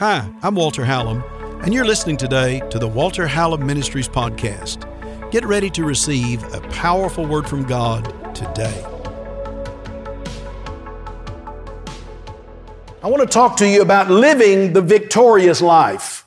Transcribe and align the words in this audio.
Hi, 0.00 0.26
I'm 0.42 0.54
Walter 0.54 0.82
Hallam, 0.82 1.22
and 1.62 1.74
you're 1.74 1.84
listening 1.84 2.16
today 2.16 2.62
to 2.70 2.78
the 2.78 2.88
Walter 2.88 3.26
Hallam 3.26 3.66
Ministries 3.66 4.08
podcast. 4.08 4.88
Get 5.30 5.44
ready 5.44 5.68
to 5.68 5.84
receive 5.84 6.42
a 6.54 6.60
powerful 6.70 7.26
word 7.26 7.46
from 7.46 7.64
God 7.64 8.06
today. 8.34 8.82
I 13.02 13.08
want 13.08 13.20
to 13.20 13.26
talk 13.26 13.58
to 13.58 13.68
you 13.68 13.82
about 13.82 14.10
living 14.10 14.72
the 14.72 14.80
victorious 14.80 15.60
life. 15.60 16.26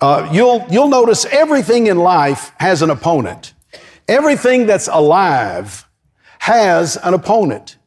Uh, 0.00 0.28
you'll, 0.30 0.64
you'll 0.70 0.86
notice 0.86 1.24
everything 1.24 1.88
in 1.88 1.98
life 1.98 2.52
has 2.60 2.82
an 2.82 2.90
opponent. 2.90 3.52
Everything 4.06 4.66
that's 4.66 4.86
alive 4.86 5.88
has 6.38 6.96
an 6.98 7.14
opponent. 7.14 7.78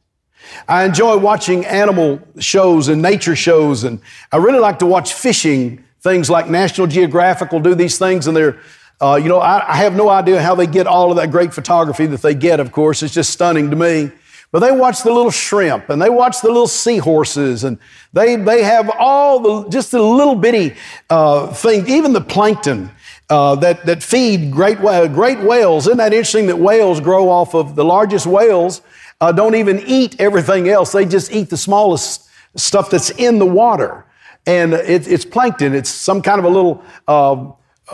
I 0.67 0.83
enjoy 0.85 1.17
watching 1.17 1.65
animal 1.65 2.19
shows 2.39 2.89
and 2.89 3.01
nature 3.01 3.35
shows, 3.35 3.83
and 3.85 4.01
I 4.31 4.37
really 4.37 4.59
like 4.59 4.79
to 4.79 4.85
watch 4.85 5.13
fishing 5.13 5.83
things 6.01 6.29
like 6.29 6.49
National 6.49 6.87
Geographic 6.87 7.51
will 7.51 7.61
do 7.61 7.73
these 7.73 7.97
things, 7.97 8.27
and 8.27 8.35
they're, 8.35 8.59
uh, 9.01 9.19
you 9.21 9.29
know, 9.29 9.39
I, 9.39 9.73
I 9.73 9.75
have 9.77 9.95
no 9.95 10.09
idea 10.09 10.41
how 10.41 10.55
they 10.55 10.67
get 10.67 10.85
all 10.85 11.09
of 11.09 11.17
that 11.17 11.31
great 11.31 11.53
photography 11.53 12.05
that 12.07 12.21
they 12.21 12.33
get, 12.33 12.59
of 12.59 12.71
course. 12.71 13.01
It's 13.01 13.13
just 13.13 13.31
stunning 13.31 13.69
to 13.69 13.75
me. 13.75 14.11
But 14.51 14.59
they 14.59 14.71
watch 14.71 15.03
the 15.03 15.11
little 15.11 15.31
shrimp 15.31 15.89
and 15.89 16.01
they 16.01 16.09
watch 16.09 16.41
the 16.41 16.47
little 16.47 16.67
seahorses 16.67 17.65
and 17.65 17.77
they, 18.13 18.37
they 18.37 18.63
have 18.63 18.89
all 18.97 19.39
the, 19.39 19.69
just 19.69 19.91
the 19.91 20.01
little 20.01 20.35
bitty 20.35 20.73
uh, 21.09 21.47
thing, 21.53 21.85
even 21.89 22.13
the 22.13 22.21
plankton 22.21 22.89
uh, 23.29 23.55
that, 23.55 23.85
that 23.85 24.01
feed 24.01 24.51
great, 24.51 24.77
great 24.79 25.39
whales. 25.39 25.85
Isn't 25.87 25.97
that 25.97 26.13
interesting 26.13 26.47
that 26.47 26.57
whales 26.57 27.01
grow 27.01 27.29
off 27.29 27.53
of 27.55 27.75
the 27.75 27.83
largest 27.83 28.25
whales 28.25 28.81
uh, 29.19 29.31
don't 29.31 29.55
even 29.55 29.81
eat 29.85 30.19
everything 30.19 30.69
else. 30.69 30.91
They 30.91 31.05
just 31.05 31.31
eat 31.31 31.49
the 31.49 31.57
smallest 31.57 32.29
stuff 32.55 32.89
that's 32.89 33.09
in 33.11 33.39
the 33.39 33.45
water. 33.45 34.05
And 34.45 34.73
it, 34.73 35.07
it's 35.07 35.25
plankton. 35.25 35.73
It's 35.73 35.89
some 35.89 36.21
kind 36.21 36.39
of 36.39 36.45
a 36.45 36.49
little 36.49 36.83
uh, 37.07 37.53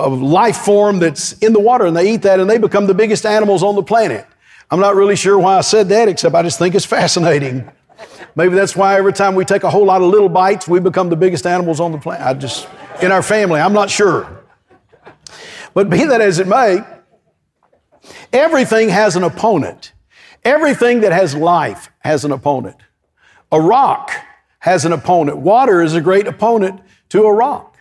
life 0.10 0.58
form 0.58 1.00
that's 1.00 1.34
in 1.40 1.54
the 1.54 1.60
water, 1.60 1.86
and 1.86 1.96
they 1.96 2.14
eat 2.14 2.22
that, 2.24 2.40
and 2.40 2.50
they 2.50 2.58
become 2.58 2.88
the 2.88 2.94
biggest 2.94 3.26
animals 3.26 3.64
on 3.64 3.76
the 3.76 3.84
planet. 3.84 4.26
I'm 4.70 4.80
not 4.80 4.96
really 4.96 5.16
sure 5.16 5.38
why 5.38 5.58
I 5.58 5.62
said 5.62 5.90
that, 5.90 6.08
except 6.08 6.36
I 6.36 6.42
just 6.42 6.60
think 6.60 6.76
it's 6.76 6.86
fascinating. 6.86 7.70
Maybe 8.36 8.56
that's 8.56 8.76
why 8.76 8.98
every 8.98 9.14
time 9.14 9.36
we 9.36 9.46
take 9.46 9.64
a 9.64 9.70
whole 9.70 9.86
lot 9.86 10.02
of 10.02 10.10
little 10.10 10.30
bites, 10.30 10.68
we 10.68 10.80
become 10.80 11.10
the 11.10 11.16
biggest 11.16 11.46
animals 11.46 11.80
on 11.80 11.92
the 11.92 11.98
planet. 11.98 12.26
I 12.26 12.34
just, 12.34 12.68
in 13.02 13.12
our 13.12 13.22
family, 13.22 13.60
I'm 13.60 13.74
not 13.74 13.90
sure. 13.90 14.44
But 15.74 15.90
be 15.90 16.06
that 16.06 16.22
as 16.22 16.40
it 16.40 16.48
may, 16.48 16.80
everything 18.32 18.90
has 18.90 19.16
an 19.16 19.24
opponent. 19.24 19.94
Everything 20.46 21.02
that 21.02 21.12
has 21.12 21.36
life 21.36 21.90
has 22.00 22.26
an 22.26 22.32
opponent. 22.32 22.78
A 23.52 23.62
rock 23.62 24.12
has 24.60 24.84
an 24.86 24.92
opponent. 24.92 25.38
Water 25.38 25.82
is 25.82 25.94
a 25.94 26.02
great 26.02 26.28
opponent 26.28 26.82
to 27.10 27.24
a 27.24 27.34
rock. 27.34 27.78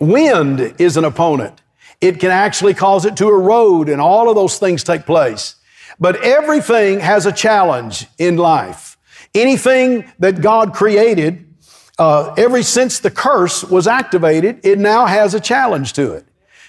Wind 0.00 0.74
is 0.78 0.96
an 0.96 1.04
opponent. 1.04 1.62
It 2.00 2.20
can 2.20 2.30
actually 2.30 2.74
cause 2.74 3.04
it 3.04 3.16
to 3.16 3.28
erode, 3.28 3.88
and 3.88 4.00
all 4.00 4.28
of 4.28 4.36
those 4.36 4.58
things 4.58 4.84
take 4.84 5.06
place. 5.06 5.56
But 5.98 6.22
everything 6.22 7.00
has 7.00 7.26
a 7.26 7.32
challenge 7.32 8.06
in 8.18 8.36
life. 8.36 8.96
Anything 9.34 10.10
that 10.20 10.40
God 10.40 10.72
created, 10.72 11.52
uh, 11.98 12.34
ever 12.38 12.62
since 12.62 13.00
the 13.00 13.10
curse 13.10 13.64
was 13.64 13.88
activated, 13.88 14.60
it 14.64 14.78
now 14.78 15.06
has 15.06 15.34
a 15.34 15.40
challenge 15.40 15.94
to 15.94 16.12
it. 16.12 16.24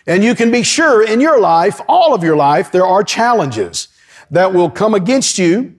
And 0.07 0.23
you 0.23 0.33
can 0.33 0.49
be 0.49 0.63
sure 0.63 1.05
in 1.05 1.21
your 1.21 1.39
life, 1.39 1.79
all 1.87 2.15
of 2.15 2.23
your 2.23 2.35
life, 2.35 2.71
there 2.71 2.85
are 2.85 3.03
challenges 3.03 3.89
that 4.31 4.53
will 4.53 4.69
come 4.69 4.93
against 4.93 5.37
you. 5.37 5.75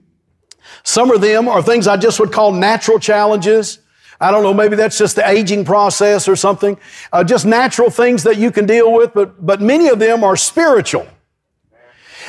Some 0.83 1.11
of 1.11 1.21
them 1.21 1.47
are 1.47 1.61
things 1.61 1.87
I 1.87 1.97
just 1.97 2.19
would 2.19 2.31
call 2.31 2.51
natural 2.51 2.99
challenges. 2.99 3.79
I 4.19 4.29
don't 4.29 4.43
know, 4.43 4.53
maybe 4.53 4.75
that's 4.75 4.97
just 4.97 5.15
the 5.15 5.27
aging 5.27 5.65
process 5.65 6.27
or 6.27 6.35
something. 6.35 6.77
Uh, 7.11 7.23
just 7.23 7.45
natural 7.45 7.89
things 7.89 8.23
that 8.23 8.37
you 8.37 8.51
can 8.51 8.67
deal 8.67 8.93
with, 8.93 9.13
but, 9.13 9.43
but 9.43 9.61
many 9.61 9.89
of 9.89 9.99
them 9.99 10.23
are 10.23 10.35
spiritual. 10.35 11.07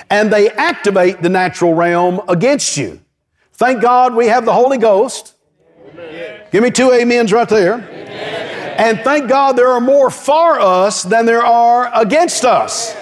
And 0.08 0.32
they 0.32 0.50
activate 0.50 1.20
the 1.22 1.28
natural 1.28 1.74
realm 1.74 2.22
against 2.28 2.76
you. 2.76 3.00
Thank 3.52 3.82
God 3.82 4.14
we 4.14 4.26
have 4.28 4.44
the 4.44 4.52
Holy 4.52 4.78
Ghost. 4.78 5.34
Amen. 5.92 6.41
Give 6.50 6.62
me 6.62 6.70
two 6.70 6.92
amens 6.92 7.32
right 7.32 7.48
there. 7.48 7.74
Amen. 7.74 8.74
And 8.78 9.00
thank 9.00 9.28
God 9.28 9.52
there 9.52 9.68
are 9.68 9.80
more 9.80 10.10
for 10.10 10.58
us 10.58 11.02
than 11.02 11.26
there 11.26 11.44
are 11.44 11.91
against 11.94 12.44
us. 12.44 12.97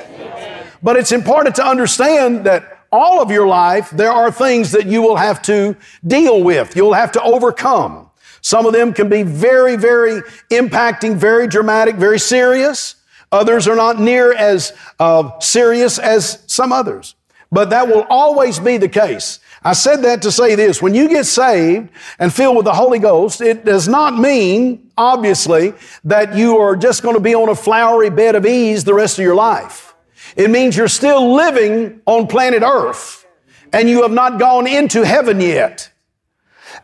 But 0.83 0.97
it's 0.97 1.13
important 1.13 1.55
to 1.57 1.67
understand 1.67 2.45
that 2.45 2.80
all 2.93 3.23
of 3.23 3.31
your 3.31 3.47
life, 3.47 3.91
there 3.91 4.13
are 4.13 4.31
things 4.31 4.73
that 4.73 4.87
you 4.87 5.03
will 5.03 5.17
have 5.17 5.41
to 5.43 5.77
deal 6.07 6.43
with. 6.43 6.75
You'll 6.77 6.95
have 6.95 7.13
to 7.13 7.23
overcome. 7.23 8.11
Some 8.43 8.67
of 8.67 8.73
them 8.73 8.93
can 8.93 9.09
be 9.09 9.23
very, 9.23 9.77
very 9.77 10.23
impacting, 10.51 11.17
very 11.17 11.47
dramatic, 11.47 11.97
very 11.97 12.19
serious. 12.19 12.97
Others 13.33 13.69
are 13.69 13.77
not 13.77 14.01
near 14.01 14.33
as 14.33 14.73
uh, 14.99 15.39
serious 15.39 15.99
as 15.99 16.43
some 16.47 16.73
others. 16.73 17.15
But 17.53 17.71
that 17.71 17.89
will 17.89 18.07
always 18.09 18.59
be 18.59 18.77
the 18.77 18.89
case. 18.89 19.41
I 19.63 19.75
said 19.75 20.03
that 20.03 20.23
to 20.23 20.33
say 20.33 20.55
this. 20.55 20.81
When 20.81 20.95
you 20.95 21.09
get 21.09 21.27
saved 21.27 21.91
and 22.19 22.33
filled 22.33 22.57
with 22.57 22.65
the 22.65 22.73
Holy 22.73 22.99
Ghost, 22.99 23.41
it 23.41 23.65
does 23.65 23.89
not 23.89 24.19
mean, 24.19 24.91
obviously, 24.97 25.75
that 26.05 26.35
you 26.35 26.57
are 26.59 26.77
just 26.77 27.03
going 27.03 27.15
to 27.15 27.21
be 27.21 27.35
on 27.35 27.49
a 27.49 27.55
flowery 27.55 28.09
bed 28.09 28.37
of 28.37 28.47
ease 28.47 28.85
the 28.85 28.95
rest 28.95 29.19
of 29.19 29.25
your 29.25 29.35
life. 29.35 29.90
It 30.37 30.51
means 30.51 30.77
you're 30.77 30.89
still 30.89 31.35
living 31.35 32.01
on 32.07 32.27
planet 32.27 32.63
Earth 32.63 33.27
and 33.73 33.89
you 33.89 34.03
have 34.03 34.13
not 34.13 34.39
gone 34.39 34.67
into 34.67 35.05
heaven 35.05 35.41
yet. 35.41 35.91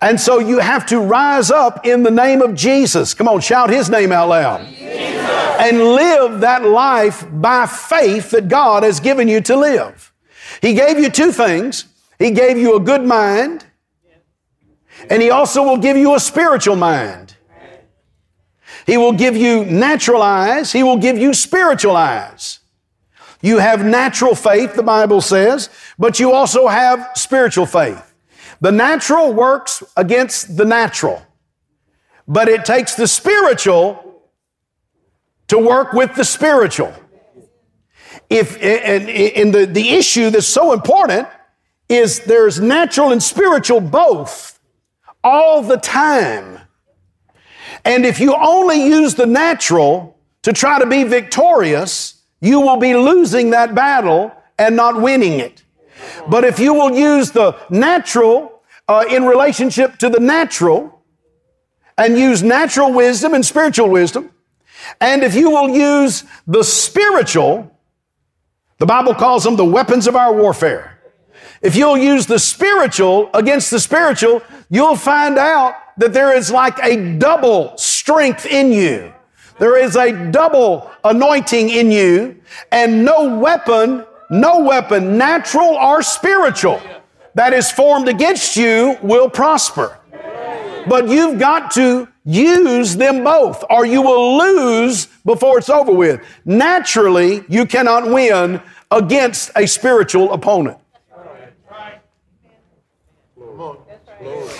And 0.01 0.21
so 0.21 0.39
you 0.39 0.59
have 0.59 0.87
to 0.87 1.01
rise 1.01 1.51
up 1.51 1.87
in 1.87 2.03
the 2.03 2.11
name 2.11 2.43
of 2.43 2.55
Jesus. 2.55 3.15
Come 3.15 3.29
on, 3.29 3.41
shout 3.41 3.71
his 3.71 3.89
name 3.89 4.13
out 4.13 4.29
loud. 4.29 4.67
Jesus. 4.67 4.87
And 5.59 5.79
live 5.79 6.41
that 6.41 6.65
life 6.65 7.25
by 7.33 7.67
faith 7.67 8.31
that 8.31 8.49
God 8.49 8.83
has 8.83 9.01
given 9.01 9.27
you 9.27 9.41
to 9.43 9.57
live. 9.57 10.13
He 10.61 10.75
gave 10.75 10.99
you 10.99 11.09
two 11.11 11.33
things. 11.33 11.87
He 12.19 12.31
gave 12.31 12.57
you 12.57 12.77
a 12.77 12.81
good 12.81 13.05
mind, 13.05 13.67
and 15.11 15.21
He 15.21 15.31
also 15.31 15.63
will 15.63 15.77
give 15.77 15.97
you 15.97 16.15
a 16.15 16.21
spiritual 16.21 16.77
mind. 16.77 17.37
He 18.87 18.97
will 18.97 19.13
give 19.13 19.37
you 19.37 19.65
natural 19.65 20.23
eyes, 20.23 20.73
He 20.73 20.83
will 20.83 20.97
give 20.97 21.19
you 21.19 21.35
spiritual 21.35 21.97
eyes. 21.97 22.61
You 23.43 23.59
have 23.59 23.85
natural 23.85 24.35
faith, 24.35 24.75
the 24.75 24.83
Bible 24.83 25.21
says, 25.21 25.69
but 25.99 26.19
you 26.19 26.33
also 26.33 26.69
have 26.69 27.11
spiritual 27.15 27.67
faith. 27.67 28.15
The 28.61 28.73
natural 28.73 29.33
works 29.33 29.83
against 29.97 30.57
the 30.57 30.65
natural, 30.65 31.23
but 32.27 32.49
it 32.49 32.65
takes 32.65 32.95
the 32.95 33.07
spiritual 33.07 34.23
to 35.49 35.59
work 35.59 35.93
with 35.93 36.15
the 36.15 36.25
spiritual. 36.25 36.93
If, 38.31 38.57
and, 38.63 39.09
and 39.09 39.55
the, 39.55 39.67
the 39.67 39.91
issue 39.91 40.31
that's 40.31 40.47
so 40.47 40.73
important 40.73 41.29
is 41.89 42.21
there's 42.21 42.59
natural 42.59 43.13
and 43.13 43.23
spiritual 43.23 43.81
both 43.81 44.59
all 45.23 45.63
the 45.63 45.77
time. 45.77 46.61
And 47.85 48.05
if 48.05 48.19
you 48.19 48.35
only 48.35 48.85
use 48.85 49.15
the 49.15 49.27
natural 49.27 50.19
to 50.43 50.53
try 50.53 50.81
to 50.81 50.87
be 50.87 51.05
victorious, 51.05 52.16
you 52.41 52.61
will 52.61 52.77
be 52.77 52.95
losing 52.95 53.51
that 53.51 53.75
battle 53.75 54.33
and 54.59 54.77
not 54.77 55.01
winning 55.01 55.41
it. 55.41 55.63
But 56.29 56.45
if 56.45 56.59
you 56.59 56.75
will 56.75 56.93
use 56.93 57.31
the 57.31 57.57
natural 57.71 58.63
uh, 58.89 59.05
in 59.09 59.25
relationship 59.25 59.99
to 59.99 60.09
the 60.09 60.21
natural 60.21 61.03
and 61.99 62.19
use 62.19 62.43
natural 62.43 62.93
wisdom 62.93 63.35
and 63.35 63.45
spiritual 63.45 63.89
wisdom, 63.89 64.31
and 65.01 65.23
if 65.23 65.35
you 65.35 65.51
will 65.51 65.71
use 65.71 66.25
the 66.47 66.63
spiritual, 66.63 67.71
the 68.79 68.87
Bible 68.87 69.15
calls 69.15 69.45
them 69.45 69.57
the 69.57 69.65
weapons 69.65 70.07
of 70.07 70.17
our 70.17 70.35
warfare. 70.35 71.01
If 71.63 71.75
you'll 71.75 71.97
use 71.97 72.27
the 72.27 72.39
spiritual 72.39 73.31
against 73.33 73.71
the 73.71 73.81
spiritual, 73.81 74.43
you'll 74.69 74.97
find 74.97 75.39
out 75.39 75.75
that 75.97 76.13
there 76.13 76.37
is 76.37 76.51
like 76.51 76.79
a 76.83 77.17
double 77.19 77.77
strength 77.79 78.45
in 78.45 78.71
you. 78.73 79.13
There 79.59 79.77
is 79.79 79.97
a 79.97 80.31
double 80.31 80.91
anointing 81.03 81.71
in 81.71 81.91
you, 81.91 82.37
and 82.71 83.05
no 83.05 83.39
weapon, 83.39 84.05
no 84.31 84.61
weapon, 84.61 85.17
natural 85.17 85.71
or 85.71 86.03
spiritual, 86.03 86.81
that 87.35 87.53
is 87.53 87.71
formed 87.71 88.09
against 88.09 88.57
you 88.57 88.99
will 89.03 89.31
prosper. 89.31 89.99
But 90.89 91.09
you've 91.09 91.39
got 91.39 91.71
to 91.73 92.09
use 92.25 92.97
them 92.97 93.25
both, 93.25 93.65
or 93.71 93.87
you 93.87 94.03
will 94.03 94.39
lose 94.39 95.07
before 95.25 95.59
it's 95.59 95.71
over 95.71 95.93
with. 95.93 96.21
Naturally, 96.45 97.45
you 97.49 97.67
cannot 97.67 98.09
win 98.09 98.61
against 98.91 99.51
a 99.57 99.67
spiritual 99.67 100.33
opponent. 100.33 100.79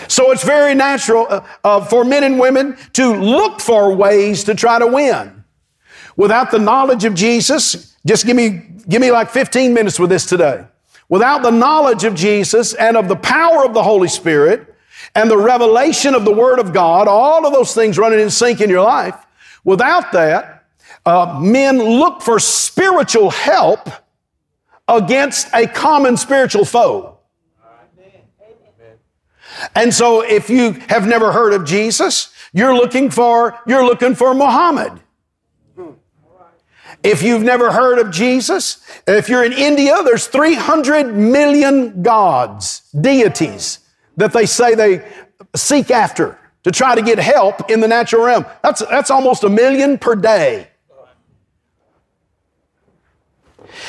So 0.09 0.31
it's 0.31 0.45
very 0.45 0.75
natural 0.75 1.27
uh, 1.29 1.47
uh, 1.65 1.85
for 1.85 2.05
men 2.05 2.25
and 2.25 2.39
women 2.39 2.77
to 2.95 3.15
look 3.15 3.61
for 3.61 3.95
ways 3.95 4.45
to 4.45 4.55
try 4.55 4.79
to 4.79 4.87
win. 4.87 5.45
Without 6.17 6.51
the 6.51 6.59
knowledge 6.59 7.05
of 7.05 7.15
Jesus, 7.15 7.97
just 8.07 8.25
give 8.25 8.37
me, 8.37 8.63
give 8.89 9.01
me 9.01 9.11
like 9.11 9.31
15 9.31 9.75
minutes 9.75 9.99
with 9.99 10.11
this 10.11 10.25
today. 10.27 10.65
Without 11.09 11.43
the 11.43 11.51
knowledge 11.51 12.05
of 12.05 12.15
Jesus 12.15 12.75
and 12.75 12.97
of 12.97 13.09
the 13.09 13.17
power 13.17 13.65
of 13.65 13.75
the 13.75 13.83
Holy 13.83 14.09
Spirit 14.09 14.75
and 15.15 15.31
the 15.31 15.37
revelation 15.37 16.15
of 16.15 16.25
the 16.25 16.33
Word 16.33 16.59
of 16.59 16.73
God, 16.73 17.07
all 17.09 17.47
of 17.47 17.53
those 17.53 17.75
things 17.75 17.99
running 17.99 18.21
in 18.21 18.31
sync 18.31 18.61
in 18.61 18.71
your 18.71 18.83
life. 18.83 19.15
Without 19.65 20.13
that, 20.13 20.65
uh, 21.05 21.39
men 21.41 21.79
look 21.79 22.23
for 22.23 22.39
spiritual 22.39 23.31
help 23.31 23.89
against 24.89 25.49
a 25.53 25.67
common 25.67 26.17
spiritual 26.17 26.65
foe. 26.65 27.16
And 29.75 29.93
so 29.93 30.23
if 30.23 30.49
you 30.49 30.73
have 30.89 31.07
never 31.07 31.33
heard 31.33 31.53
of 31.53 31.65
Jesus, 31.65 32.33
you're 32.53 32.75
looking 32.75 33.11
for, 33.11 33.59
you're 33.67 33.85
looking 33.85 34.15
for 34.15 34.35
Muhammad. 34.35 35.01
If 37.03 37.23
you've 37.23 37.43
never 37.43 37.71
heard 37.71 37.99
of 37.99 38.11
Jesus, 38.11 38.85
if 39.07 39.29
you're 39.29 39.45
in 39.45 39.53
India, 39.53 39.97
there's 40.05 40.27
300 40.27 41.15
million 41.15 42.03
gods, 42.03 42.83
deities 42.99 43.81
that 44.17 44.33
they 44.33 44.47
say 44.47 44.75
they 44.75 45.07
seek 45.55 45.91
after 45.91 46.39
to 46.65 46.71
try 46.71 46.95
to 46.95 47.03
get 47.03 47.19
help 47.19 47.71
in 47.71 47.81
the 47.81 47.89
natural 47.89 48.25
realm. 48.25 48.45
That's, 48.63 48.81
that's 48.87 49.11
almost 49.11 49.45
a 49.45 49.49
million 49.49 49.99
per 49.99 50.17
day. 50.17 50.69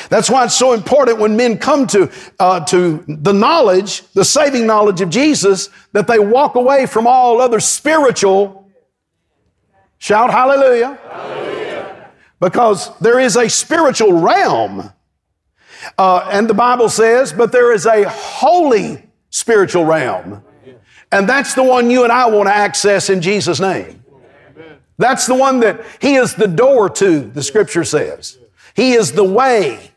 That's 0.08 0.30
why 0.30 0.44
it's 0.44 0.54
so 0.54 0.72
important 0.72 1.18
when 1.18 1.36
men 1.36 1.58
come 1.58 1.86
to, 1.88 2.10
uh, 2.38 2.64
to 2.66 3.04
the 3.06 3.32
knowledge, 3.32 4.02
the 4.12 4.24
saving 4.24 4.66
knowledge 4.66 5.00
of 5.00 5.10
Jesus, 5.10 5.70
that 5.92 6.06
they 6.06 6.18
walk 6.18 6.54
away 6.54 6.86
from 6.86 7.06
all 7.06 7.40
other 7.40 7.60
spiritual. 7.60 8.70
Shout 9.98 10.30
hallelujah. 10.30 10.98
hallelujah. 11.10 12.10
Because 12.40 12.96
there 12.98 13.18
is 13.18 13.36
a 13.36 13.48
spiritual 13.48 14.12
realm. 14.12 14.92
Uh, 15.96 16.28
and 16.30 16.48
the 16.48 16.54
Bible 16.54 16.88
says, 16.88 17.32
but 17.32 17.52
there 17.52 17.72
is 17.72 17.86
a 17.86 18.08
holy 18.08 19.02
spiritual 19.30 19.84
realm. 19.84 20.42
And 21.10 21.28
that's 21.28 21.54
the 21.54 21.62
one 21.62 21.90
you 21.90 22.04
and 22.04 22.12
I 22.12 22.28
want 22.28 22.48
to 22.48 22.54
access 22.54 23.08
in 23.08 23.22
Jesus' 23.22 23.60
name. 23.60 24.04
That's 24.98 25.26
the 25.26 25.34
one 25.34 25.60
that 25.60 25.84
He 26.00 26.16
is 26.16 26.34
the 26.34 26.48
door 26.48 26.90
to, 26.90 27.20
the 27.20 27.42
scripture 27.42 27.84
says. 27.84 28.36
He 28.78 28.92
is 28.92 29.10
the 29.10 29.24
way. 29.24 29.90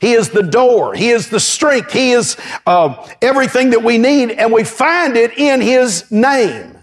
He 0.00 0.12
is 0.12 0.30
the 0.30 0.44
door. 0.44 0.94
He 0.94 1.08
is 1.08 1.30
the 1.30 1.40
strength. 1.40 1.90
He 1.90 2.12
is 2.12 2.36
uh, 2.64 3.08
everything 3.20 3.70
that 3.70 3.82
we 3.82 3.98
need, 3.98 4.30
and 4.30 4.52
we 4.52 4.62
find 4.62 5.16
it 5.16 5.36
in 5.36 5.60
His 5.60 6.08
name. 6.08 6.78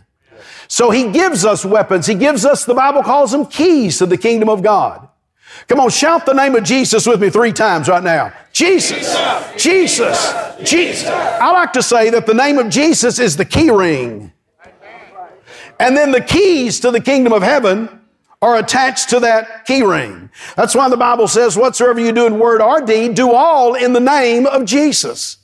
So 0.68 0.92
He 0.92 1.10
gives 1.10 1.46
us 1.46 1.64
weapons. 1.64 2.06
He 2.06 2.16
gives 2.16 2.46
us, 2.46 2.66
the 2.66 2.74
Bible 2.74 3.02
calls 3.02 3.32
them 3.32 3.46
keys 3.46 4.00
to 4.00 4.06
the 4.06 4.18
kingdom 4.18 4.50
of 4.50 4.62
God. 4.62 5.08
Come 5.70 5.80
on, 5.80 5.90
shout 5.90 6.26
the 6.26 6.34
name 6.34 6.54
of 6.54 6.66
Jesus 6.66 7.08
with 7.08 7.22
me 7.22 7.30
three 7.30 7.54
times 7.54 7.88
right 7.88 8.04
now. 8.04 8.34
Jesus, 8.52 9.18
Jesus, 9.56 10.36
Jesus. 10.66 11.08
I 11.08 11.50
like 11.54 11.72
to 11.74 11.82
say 11.82 12.10
that 12.10 12.26
the 12.26 12.34
name 12.34 12.58
of 12.58 12.68
Jesus 12.68 13.20
is 13.20 13.38
the 13.38 13.46
key 13.46 13.72
ring. 13.72 14.34
And 15.80 15.96
then 15.96 16.12
the 16.12 16.20
keys 16.20 16.82
to 16.82 16.92
the 16.92 17.00
kingdom 17.00 17.32
of 17.32 17.42
heaven 17.42 18.02
are 18.44 18.58
attached 18.58 19.10
to 19.10 19.22
that 19.22 19.66
key 19.66 19.82
ring. 19.84 20.30
That's 20.58 20.76
why 20.76 20.90
the 20.90 20.98
Bible 20.98 21.30
says, 21.30 21.56
whatsoever 21.56 22.02
you 22.02 22.12
do 22.12 22.28
in 22.28 22.40
word 22.40 22.62
or 22.62 22.82
deed, 22.82 23.16
do 23.16 23.32
all 23.32 23.74
in 23.74 23.94
the 23.94 24.02
name 24.02 24.46
of 24.46 24.66
Jesus. 24.66 25.38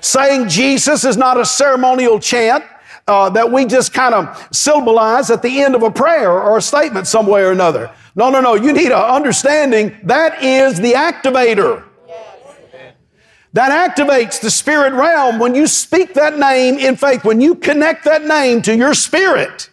Saying 0.00 0.48
Jesus 0.48 1.04
is 1.04 1.16
not 1.16 1.38
a 1.38 1.44
ceremonial 1.44 2.20
chant 2.20 2.64
uh, 3.08 3.28
that 3.30 3.50
we 3.50 3.64
just 3.64 3.92
kind 3.92 4.14
of 4.14 4.48
syllabalize 4.52 5.32
at 5.32 5.42
the 5.42 5.62
end 5.62 5.74
of 5.74 5.82
a 5.82 5.90
prayer 5.90 6.30
or 6.30 6.58
a 6.58 6.62
statement 6.62 7.08
some 7.08 7.26
way 7.26 7.42
or 7.42 7.50
another. 7.50 7.90
No, 8.14 8.30
no, 8.30 8.40
no. 8.40 8.54
You 8.54 8.72
need 8.72 8.92
an 8.92 8.92
understanding 8.92 9.96
that 10.04 10.44
is 10.44 10.80
the 10.80 10.92
activator. 10.92 11.82
That 13.52 13.96
activates 13.96 14.40
the 14.40 14.50
spirit 14.50 14.92
realm 14.92 15.40
when 15.40 15.56
you 15.56 15.66
speak 15.66 16.14
that 16.14 16.38
name 16.38 16.78
in 16.78 16.94
faith, 16.94 17.24
when 17.24 17.40
you 17.40 17.56
connect 17.56 18.04
that 18.04 18.24
name 18.24 18.62
to 18.62 18.76
your 18.76 18.94
spirit. 18.94 19.70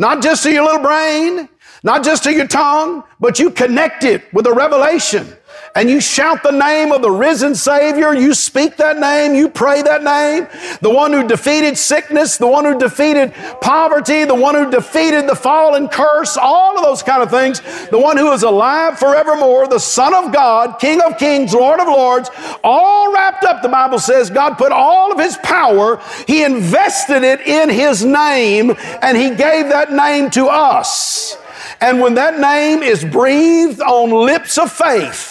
Not 0.00 0.22
just 0.22 0.42
to 0.44 0.50
your 0.50 0.64
little 0.64 0.80
brain, 0.80 1.46
not 1.82 2.02
just 2.02 2.24
to 2.24 2.32
your 2.32 2.46
tongue, 2.46 3.04
but 3.20 3.38
you 3.38 3.50
connect 3.50 4.02
it 4.02 4.32
with 4.32 4.46
a 4.46 4.52
revelation 4.52 5.26
and 5.74 5.88
you 5.88 6.00
shout 6.00 6.42
the 6.42 6.50
name 6.50 6.90
of 6.92 7.02
the 7.02 7.10
risen 7.10 7.54
Savior, 7.54 8.12
you 8.14 8.34
speak 8.34 8.76
that 8.76 8.98
name, 8.98 9.34
you 9.34 9.48
pray 9.48 9.82
that 9.82 10.02
name, 10.02 10.48
the 10.80 10.90
one 10.90 11.12
who 11.12 11.26
defeated 11.26 11.78
sickness, 11.78 12.36
the 12.38 12.46
one 12.46 12.64
who 12.64 12.78
defeated 12.78 13.32
poverty, 13.60 14.24
the 14.24 14.34
one 14.34 14.54
who 14.54 14.70
defeated 14.70 15.28
the 15.28 15.34
fall 15.36 15.76
and 15.76 15.90
curse, 15.90 16.36
all 16.36 16.76
of 16.76 16.84
those 16.84 17.02
kind 17.02 17.22
of 17.22 17.30
things, 17.30 17.60
the 17.90 17.98
one 17.98 18.16
who 18.16 18.32
is 18.32 18.42
alive 18.42 18.98
forevermore, 18.98 19.68
the 19.68 19.78
Son 19.78 20.12
of 20.12 20.32
God, 20.32 20.80
King 20.80 21.00
of 21.02 21.18
kings, 21.18 21.54
Lord 21.54 21.78
of 21.78 21.86
lords, 21.86 22.30
all 22.64 23.12
wrapped 23.12 23.44
up, 23.44 23.62
the 23.62 23.68
Bible 23.68 23.98
says, 24.00 24.28
God 24.28 24.54
put 24.58 24.72
all 24.72 25.12
of 25.12 25.18
His 25.18 25.36
power, 25.38 26.00
He 26.26 26.42
invested 26.42 27.22
it 27.22 27.40
in 27.42 27.68
His 27.68 28.04
name, 28.04 28.74
and 29.02 29.16
He 29.16 29.28
gave 29.28 29.68
that 29.68 29.92
name 29.92 30.30
to 30.30 30.46
us. 30.46 31.36
And 31.80 32.00
when 32.00 32.14
that 32.14 32.38
name 32.40 32.82
is 32.82 33.04
breathed 33.04 33.80
on 33.80 34.10
lips 34.10 34.58
of 34.58 34.70
faith, 34.72 35.29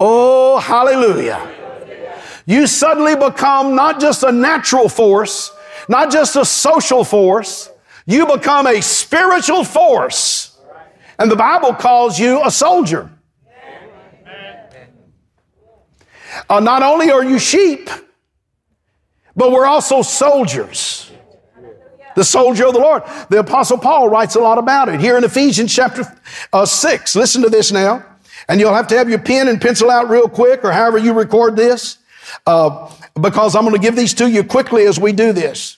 oh, 0.00 0.58
hallelujah. 0.58 1.54
You 2.46 2.66
suddenly 2.66 3.14
become 3.14 3.74
not 3.74 4.00
just 4.00 4.22
a 4.22 4.32
natural 4.32 4.88
force, 4.88 5.52
not 5.88 6.10
just 6.10 6.36
a 6.36 6.44
social 6.44 7.04
force, 7.04 7.70
you 8.06 8.26
become 8.26 8.66
a 8.66 8.80
spiritual 8.80 9.64
force. 9.64 10.58
And 11.18 11.30
the 11.30 11.36
Bible 11.36 11.74
calls 11.74 12.18
you 12.18 12.42
a 12.44 12.50
soldier. 12.50 13.10
Uh, 16.48 16.60
not 16.60 16.82
only 16.82 17.10
are 17.10 17.24
you 17.24 17.38
sheep, 17.38 17.90
but 19.36 19.50
we're 19.50 19.66
also 19.66 20.02
soldiers 20.02 21.08
the 22.18 22.24
soldier 22.24 22.66
of 22.66 22.74
the 22.74 22.80
Lord. 22.80 23.04
The 23.30 23.38
Apostle 23.38 23.78
Paul 23.78 24.08
writes 24.08 24.34
a 24.34 24.40
lot 24.40 24.58
about 24.58 24.88
it 24.88 25.00
here 25.00 25.16
in 25.16 25.24
Ephesians 25.24 25.72
chapter 25.72 26.02
uh, 26.52 26.66
6. 26.66 27.14
Listen 27.16 27.42
to 27.42 27.48
this 27.48 27.70
now. 27.70 28.04
And 28.48 28.60
you'll 28.60 28.74
have 28.74 28.88
to 28.88 28.96
have 28.96 29.10
your 29.10 29.18
pen 29.18 29.48
and 29.48 29.60
pencil 29.60 29.90
out 29.90 30.08
real 30.08 30.28
quick 30.28 30.64
or 30.64 30.72
however 30.72 30.98
you 30.98 31.12
record 31.12 31.54
this, 31.56 31.98
uh, 32.46 32.90
because 33.20 33.54
I'm 33.54 33.62
going 33.62 33.74
to 33.74 33.80
give 33.80 33.96
these 33.96 34.14
to 34.14 34.30
you 34.30 34.42
quickly 34.42 34.86
as 34.86 34.98
we 34.98 35.12
do 35.12 35.32
this. 35.32 35.76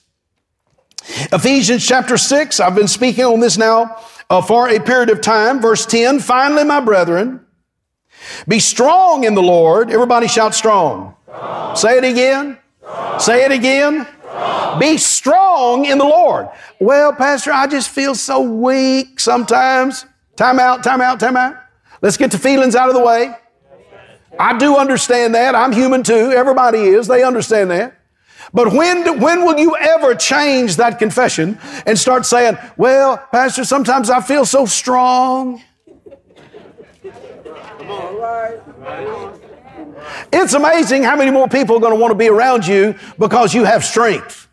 Ephesians 1.32 1.86
chapter 1.86 2.16
6, 2.16 2.60
I've 2.60 2.74
been 2.74 2.88
speaking 2.88 3.24
on 3.24 3.40
this 3.40 3.56
now 3.56 3.96
uh, 4.28 4.40
for 4.40 4.68
a 4.68 4.78
period 4.78 5.10
of 5.10 5.20
time. 5.20 5.60
Verse 5.60 5.84
10 5.86 6.20
Finally, 6.20 6.64
my 6.64 6.80
brethren, 6.80 7.44
be 8.46 8.60
strong 8.60 9.24
in 9.24 9.34
the 9.34 9.42
Lord. 9.42 9.90
Everybody 9.90 10.28
shout 10.28 10.54
strong. 10.54 11.16
strong. 11.24 11.76
Say 11.76 11.98
it 11.98 12.04
again. 12.04 12.58
Strong. 12.80 13.20
Say 13.20 13.44
it 13.44 13.52
again. 13.52 14.06
Be 14.78 14.98
strong 14.98 15.84
in 15.86 15.98
the 15.98 16.04
Lord. 16.04 16.48
Well, 16.78 17.12
Pastor, 17.12 17.52
I 17.52 17.66
just 17.66 17.88
feel 17.88 18.14
so 18.14 18.40
weak 18.40 19.18
sometimes. 19.18 20.06
Time 20.36 20.58
out, 20.60 20.84
time 20.84 21.00
out, 21.00 21.18
time 21.18 21.36
out. 21.36 21.56
Let's 22.02 22.16
get 22.16 22.30
the 22.30 22.38
feelings 22.38 22.74
out 22.74 22.88
of 22.88 22.94
the 22.94 23.02
way. 23.02 23.34
I 24.38 24.56
do 24.56 24.76
understand 24.76 25.34
that. 25.34 25.54
I'm 25.54 25.72
human 25.72 26.02
too. 26.02 26.32
Everybody 26.32 26.78
is. 26.78 27.06
They 27.06 27.22
understand 27.22 27.70
that. 27.70 27.96
But 28.52 28.72
when, 28.72 29.20
when 29.20 29.44
will 29.44 29.58
you 29.58 29.76
ever 29.76 30.14
change 30.14 30.76
that 30.76 30.98
confession 30.98 31.58
and 31.86 31.98
start 31.98 32.26
saying, 32.26 32.58
well, 32.76 33.18
Pastor, 33.30 33.64
sometimes 33.64 34.10
I 34.10 34.20
feel 34.20 34.44
so 34.44 34.66
strong? 34.66 35.62
It's 40.32 40.54
amazing 40.54 41.02
how 41.02 41.16
many 41.16 41.30
more 41.30 41.48
people 41.48 41.76
are 41.76 41.80
going 41.80 41.92
to 41.92 42.00
want 42.00 42.12
to 42.12 42.18
be 42.18 42.28
around 42.28 42.66
you 42.66 42.94
because 43.18 43.54
you 43.54 43.64
have 43.64 43.84
strength. 43.84 44.48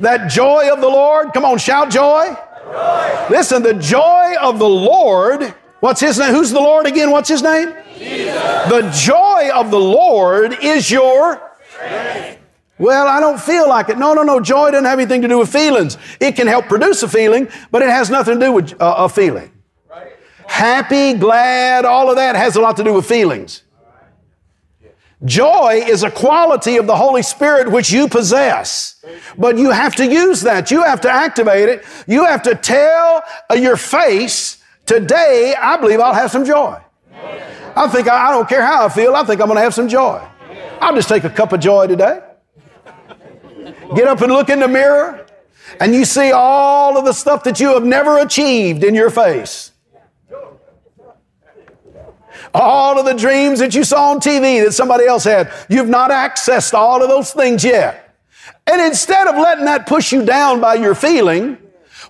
That 0.00 0.30
joy 0.30 0.72
of 0.72 0.80
the 0.80 0.88
Lord, 0.88 1.32
come 1.32 1.44
on, 1.44 1.58
shout 1.58 1.90
joy. 1.90 2.34
joy. 2.34 3.26
Listen, 3.30 3.62
the 3.62 3.74
joy 3.74 4.34
of 4.40 4.58
the 4.58 4.68
Lord, 4.68 5.54
what's 5.82 6.00
his 6.00 6.18
name? 6.18 6.32
Who's 6.32 6.50
the 6.50 6.60
Lord 6.60 6.86
again? 6.86 7.10
What's 7.10 7.28
his 7.28 7.42
name? 7.42 7.74
Jesus. 7.98 8.34
The 8.70 8.90
joy 8.94 9.50
of 9.54 9.70
the 9.70 9.78
Lord 9.78 10.56
is 10.62 10.90
your 10.90 11.52
strength. 11.68 12.38
Well, 12.78 13.06
I 13.06 13.20
don't 13.20 13.40
feel 13.40 13.68
like 13.68 13.90
it. 13.90 13.98
No, 13.98 14.14
no, 14.14 14.22
no. 14.22 14.40
Joy 14.40 14.70
doesn't 14.70 14.86
have 14.86 14.98
anything 14.98 15.22
to 15.22 15.28
do 15.28 15.38
with 15.38 15.52
feelings. 15.52 15.98
It 16.18 16.34
can 16.36 16.46
help 16.46 16.66
produce 16.66 17.02
a 17.02 17.08
feeling, 17.08 17.48
but 17.70 17.82
it 17.82 17.88
has 17.88 18.10
nothing 18.10 18.40
to 18.40 18.46
do 18.46 18.52
with 18.52 18.80
uh, 18.80 18.94
a 18.98 19.08
feeling. 19.08 19.52
Right. 19.88 20.12
Happy, 20.46 21.14
glad, 21.14 21.84
all 21.84 22.10
of 22.10 22.16
that 22.16 22.34
has 22.34 22.56
a 22.56 22.60
lot 22.60 22.76
to 22.78 22.84
do 22.84 22.94
with 22.94 23.06
feelings. 23.06 23.62
Joy 25.24 25.84
is 25.86 26.02
a 26.02 26.10
quality 26.10 26.76
of 26.76 26.86
the 26.86 26.96
Holy 26.96 27.22
Spirit 27.22 27.70
which 27.70 27.92
you 27.92 28.08
possess. 28.08 29.04
But 29.38 29.56
you 29.56 29.70
have 29.70 29.94
to 29.96 30.06
use 30.10 30.40
that. 30.40 30.70
You 30.70 30.82
have 30.82 31.00
to 31.02 31.10
activate 31.10 31.68
it. 31.68 31.84
You 32.08 32.24
have 32.24 32.42
to 32.42 32.54
tell 32.56 33.22
uh, 33.48 33.54
your 33.54 33.76
face, 33.76 34.61
today 34.86 35.54
I 35.60 35.76
believe 35.76 36.00
I'll 36.00 36.14
have 36.14 36.30
some 36.30 36.44
joy. 36.44 36.80
I 37.74 37.88
think 37.88 38.08
I, 38.08 38.28
I 38.28 38.30
don't 38.32 38.48
care 38.48 38.64
how 38.64 38.86
I 38.86 38.88
feel, 38.88 39.14
I 39.14 39.24
think 39.24 39.40
I'm 39.40 39.46
going 39.46 39.56
to 39.56 39.62
have 39.62 39.74
some 39.74 39.88
joy. 39.88 40.22
I'll 40.80 40.94
just 40.94 41.08
take 41.08 41.24
a 41.24 41.30
cup 41.30 41.52
of 41.52 41.60
joy 41.60 41.86
today. 41.86 42.20
Get 43.94 44.08
up 44.08 44.20
and 44.20 44.32
look 44.32 44.48
in 44.48 44.60
the 44.60 44.68
mirror 44.68 45.26
and 45.80 45.94
you 45.94 46.04
see 46.04 46.32
all 46.32 46.98
of 46.98 47.04
the 47.04 47.12
stuff 47.12 47.44
that 47.44 47.60
you 47.60 47.74
have 47.74 47.84
never 47.84 48.18
achieved 48.18 48.84
in 48.84 48.94
your 48.94 49.10
face. 49.10 49.70
All 52.54 52.98
of 52.98 53.06
the 53.06 53.14
dreams 53.14 53.60
that 53.60 53.74
you 53.74 53.82
saw 53.82 54.10
on 54.10 54.20
TV 54.20 54.62
that 54.64 54.72
somebody 54.72 55.06
else 55.06 55.24
had, 55.24 55.50
you've 55.68 55.88
not 55.88 56.10
accessed 56.10 56.74
all 56.74 57.02
of 57.02 57.08
those 57.08 57.32
things 57.32 57.64
yet. 57.64 58.14
And 58.66 58.80
instead 58.80 59.26
of 59.26 59.36
letting 59.36 59.64
that 59.64 59.86
push 59.86 60.12
you 60.12 60.24
down 60.24 60.60
by 60.60 60.74
your 60.74 60.94
feeling, 60.94 61.56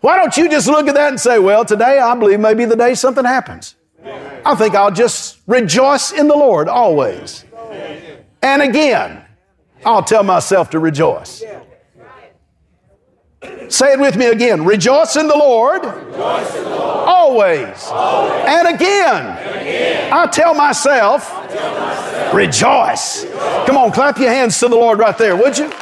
why 0.02 0.16
don't 0.16 0.36
you 0.36 0.48
just 0.50 0.66
look 0.66 0.88
at 0.88 0.94
that 0.94 1.08
and 1.10 1.20
say, 1.20 1.38
well, 1.38 1.64
today 1.64 1.98
I 1.98 2.14
believe 2.16 2.40
may 2.40 2.54
be 2.54 2.64
the 2.64 2.76
day 2.76 2.94
something 2.94 3.24
happens. 3.24 3.76
I 4.44 4.56
think 4.56 4.74
I'll 4.74 4.90
just 4.90 5.38
rejoice 5.46 6.10
in 6.10 6.26
the 6.26 6.34
Lord 6.36 6.68
always. 6.68 7.44
And 8.42 8.62
again, 8.62 9.24
I'll 9.86 10.02
tell 10.02 10.24
myself 10.24 10.70
to 10.70 10.80
rejoice. 10.80 11.44
Say 13.68 13.92
it 13.92 14.00
with 14.00 14.16
me 14.16 14.26
again. 14.26 14.64
Rejoice 14.64 15.14
in 15.16 15.28
the 15.28 15.36
Lord. 15.36 15.84
Rejoice 15.84 16.56
in 16.56 16.64
the 16.64 16.70
Lord. 16.70 17.08
Always. 17.08 17.86
Always. 17.86 18.44
And 18.46 18.74
again, 18.74 19.38
again, 19.56 20.12
I 20.12 20.26
tell 20.26 20.54
myself, 20.54 21.28
tell 21.48 21.80
myself, 21.80 22.34
rejoice. 22.34 23.24
Come 23.66 23.76
on, 23.76 23.92
clap 23.92 24.18
your 24.18 24.30
hands 24.30 24.58
to 24.58 24.68
the 24.68 24.76
Lord 24.76 24.98
right 24.98 25.16
there, 25.16 25.36
would 25.36 25.56
you? 25.56 25.72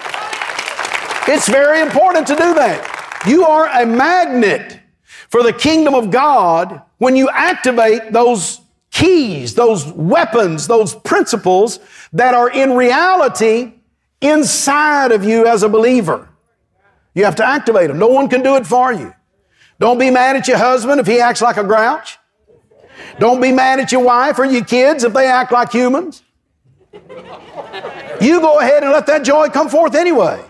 It's 1.26 1.48
very 1.48 1.80
important 1.80 2.26
to 2.26 2.34
do 2.34 2.54
that. 2.54 2.99
You 3.26 3.44
are 3.44 3.66
a 3.66 3.86
magnet 3.86 4.80
for 5.28 5.42
the 5.42 5.52
kingdom 5.52 5.94
of 5.94 6.10
God 6.10 6.82
when 6.98 7.16
you 7.16 7.28
activate 7.30 8.12
those 8.12 8.60
keys, 8.90 9.54
those 9.54 9.86
weapons, 9.92 10.66
those 10.66 10.94
principles 10.94 11.80
that 12.12 12.34
are 12.34 12.50
in 12.50 12.72
reality 12.74 13.72
inside 14.20 15.12
of 15.12 15.24
you 15.24 15.46
as 15.46 15.62
a 15.62 15.68
believer. 15.68 16.28
You 17.14 17.24
have 17.24 17.36
to 17.36 17.46
activate 17.46 17.88
them. 17.88 17.98
No 17.98 18.08
one 18.08 18.28
can 18.28 18.42
do 18.42 18.56
it 18.56 18.66
for 18.66 18.92
you. 18.92 19.14
Don't 19.78 19.98
be 19.98 20.10
mad 20.10 20.36
at 20.36 20.46
your 20.46 20.58
husband 20.58 21.00
if 21.00 21.06
he 21.06 21.20
acts 21.20 21.40
like 21.40 21.56
a 21.56 21.64
grouch. 21.64 22.18
Don't 23.18 23.40
be 23.40 23.52
mad 23.52 23.80
at 23.80 23.92
your 23.92 24.04
wife 24.04 24.38
or 24.38 24.44
your 24.44 24.64
kids 24.64 25.04
if 25.04 25.12
they 25.12 25.26
act 25.26 25.52
like 25.52 25.72
humans. 25.72 26.22
You 28.20 28.40
go 28.40 28.58
ahead 28.58 28.82
and 28.82 28.92
let 28.92 29.06
that 29.06 29.24
joy 29.24 29.48
come 29.48 29.68
forth 29.68 29.94
anyway. 29.94 30.42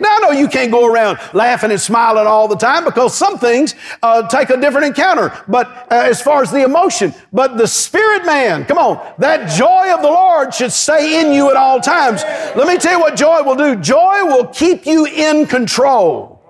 Now, 0.00 0.08
I 0.08 0.18
know 0.20 0.30
you 0.30 0.48
can't 0.48 0.72
go 0.72 0.86
around 0.86 1.18
laughing 1.34 1.70
and 1.70 1.80
smiling 1.80 2.26
all 2.26 2.48
the 2.48 2.56
time 2.56 2.84
because 2.84 3.14
some 3.14 3.38
things 3.38 3.74
uh, 4.02 4.26
take 4.28 4.48
a 4.48 4.56
different 4.56 4.86
encounter. 4.86 5.30
But 5.46 5.68
uh, 5.68 5.84
as 5.90 6.22
far 6.22 6.42
as 6.42 6.50
the 6.50 6.64
emotion, 6.64 7.14
but 7.32 7.58
the 7.58 7.66
spirit 7.66 8.24
man, 8.24 8.64
come 8.64 8.78
on, 8.78 9.14
that 9.18 9.50
joy 9.50 9.92
of 9.92 10.00
the 10.00 10.08
Lord 10.08 10.54
should 10.54 10.72
stay 10.72 11.20
in 11.20 11.34
you 11.34 11.50
at 11.50 11.56
all 11.56 11.80
times. 11.80 12.22
Let 12.56 12.66
me 12.66 12.78
tell 12.78 12.94
you 12.94 13.00
what 13.00 13.14
joy 13.14 13.42
will 13.42 13.56
do. 13.56 13.76
Joy 13.76 14.24
will 14.24 14.46
keep 14.46 14.86
you 14.86 15.04
in 15.04 15.44
control. 15.46 16.40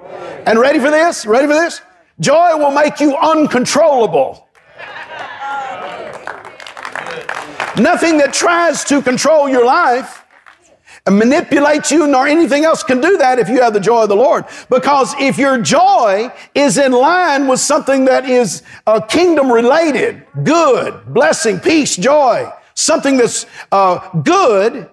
And 0.47 0.59
ready 0.59 0.79
for 0.79 0.91
this? 0.91 1.27
Ready 1.27 1.49
for 1.49 1.55
this? 1.55 1.81
Joy 2.21 2.57
will 2.57 2.71
make 2.71 3.01
you 3.01 3.17
uncontrollable. 3.17 4.47
Nothing 7.79 8.19
that 8.19 8.33
tries 8.33 8.85
to 8.85 9.03
control 9.03 9.49
your 9.49 9.65
life 9.65 10.20
and 11.11 11.19
manipulate 11.19 11.91
you 11.91 12.07
nor 12.07 12.29
anything 12.29 12.65
else 12.65 12.85
can 12.85 13.01
do 13.01 13.19
that 13.19 13.41
if 13.41 13.49
you 13.49 13.61
have 13.61 13.73
the 13.73 13.81
joy 13.81 14.05
of 14.05 14.09
the 14.09 14.15
Lord. 14.15 14.45
Because 14.69 15.13
if 15.19 15.39
your 15.39 15.61
joy 15.61 16.33
is 16.55 16.79
in 16.79 16.93
line 16.93 17.49
with 17.49 17.59
something 17.59 18.05
that 18.05 18.31
is 18.31 18.63
uh, 18.87 19.01
kingdom 19.01 19.51
related, 19.51 20.25
good, 20.45 21.13
blessing, 21.13 21.59
peace, 21.59 21.97
joy, 21.97 22.49
something 22.75 23.17
that's 23.17 23.45
uh, 23.73 24.09
good, 24.21 24.89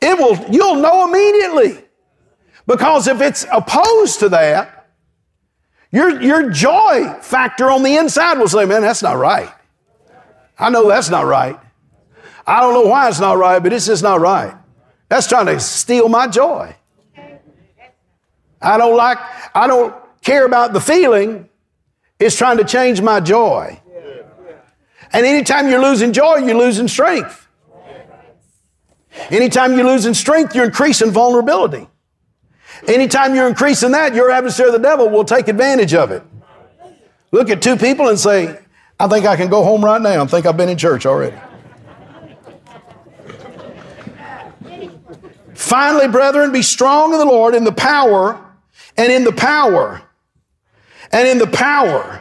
it 0.00 0.18
will, 0.18 0.36
you'll 0.50 0.76
know 0.76 1.06
immediately. 1.06 1.84
Because 2.66 3.06
if 3.06 3.20
it's 3.20 3.44
opposed 3.52 4.20
to 4.20 4.30
that, 4.30 4.88
your, 5.90 6.22
your 6.22 6.48
joy 6.48 7.12
factor 7.20 7.70
on 7.70 7.82
the 7.82 7.96
inside 7.96 8.38
will 8.38 8.48
say, 8.48 8.64
man, 8.64 8.80
that's 8.80 9.02
not 9.02 9.18
right. 9.18 9.52
I 10.58 10.70
know 10.70 10.88
that's 10.88 11.10
not 11.10 11.26
right. 11.26 11.60
I 12.46 12.60
don't 12.60 12.72
know 12.72 12.88
why 12.88 13.10
it's 13.10 13.20
not 13.20 13.36
right, 13.36 13.62
but 13.62 13.74
it's 13.74 13.86
just 13.86 14.02
not 14.02 14.18
right. 14.18 14.56
That's 15.12 15.26
trying 15.26 15.44
to 15.44 15.60
steal 15.60 16.08
my 16.08 16.26
joy. 16.26 16.74
I 18.62 18.78
don't 18.78 18.96
like, 18.96 19.18
I 19.54 19.66
don't 19.66 19.94
care 20.22 20.46
about 20.46 20.72
the 20.72 20.80
feeling. 20.80 21.50
It's 22.18 22.34
trying 22.34 22.56
to 22.56 22.64
change 22.64 23.02
my 23.02 23.20
joy. 23.20 23.78
And 25.12 25.26
anytime 25.26 25.68
you're 25.68 25.82
losing 25.82 26.14
joy, 26.14 26.36
you're 26.36 26.56
losing 26.56 26.88
strength. 26.88 27.46
Anytime 29.28 29.74
you're 29.74 29.84
losing 29.84 30.14
strength, 30.14 30.54
you're 30.54 30.64
increasing 30.64 31.10
vulnerability. 31.10 31.86
Anytime 32.88 33.34
you're 33.34 33.48
increasing 33.48 33.90
that, 33.90 34.14
your 34.14 34.30
adversary, 34.30 34.70
the 34.70 34.78
devil, 34.78 35.10
will 35.10 35.24
take 35.24 35.46
advantage 35.46 35.92
of 35.92 36.10
it. 36.10 36.22
Look 37.32 37.50
at 37.50 37.60
two 37.60 37.76
people 37.76 38.08
and 38.08 38.18
say, 38.18 38.58
I 38.98 39.08
think 39.08 39.26
I 39.26 39.36
can 39.36 39.50
go 39.50 39.62
home 39.62 39.84
right 39.84 40.00
now. 40.00 40.22
I 40.22 40.26
think 40.26 40.46
I've 40.46 40.56
been 40.56 40.70
in 40.70 40.78
church 40.78 41.04
already. 41.04 41.36
Finally, 45.62 46.08
brethren, 46.08 46.50
be 46.50 46.60
strong 46.60 47.12
in 47.12 47.20
the 47.20 47.24
Lord 47.24 47.54
in 47.54 47.62
the 47.62 47.70
power 47.70 48.44
and 48.96 49.12
in 49.12 49.22
the 49.22 49.32
power 49.32 50.02
and 51.12 51.28
in 51.28 51.38
the 51.38 51.46
power. 51.46 52.20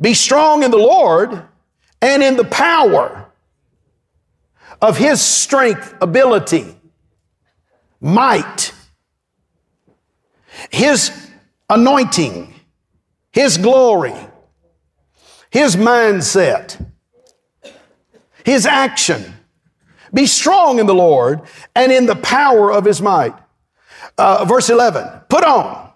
Be 0.00 0.14
strong 0.14 0.62
in 0.62 0.70
the 0.70 0.78
Lord 0.78 1.42
and 2.00 2.22
in 2.22 2.36
the 2.36 2.44
power 2.44 3.26
of 4.80 4.96
His 4.96 5.20
strength, 5.20 5.92
ability, 6.00 6.76
might, 8.00 8.72
His 10.70 11.10
anointing, 11.68 12.54
His 13.32 13.58
glory, 13.58 14.14
His 15.50 15.74
mindset, 15.74 16.86
His 18.44 18.64
action. 18.64 19.34
Be 20.12 20.26
strong 20.26 20.78
in 20.78 20.86
the 20.86 20.94
Lord 20.94 21.42
and 21.74 21.92
in 21.92 22.06
the 22.06 22.16
power 22.16 22.72
of 22.72 22.84
his 22.84 23.02
might. 23.02 23.34
Uh, 24.16 24.44
verse 24.44 24.70
11, 24.70 25.22
put 25.28 25.44
on. 25.44 25.92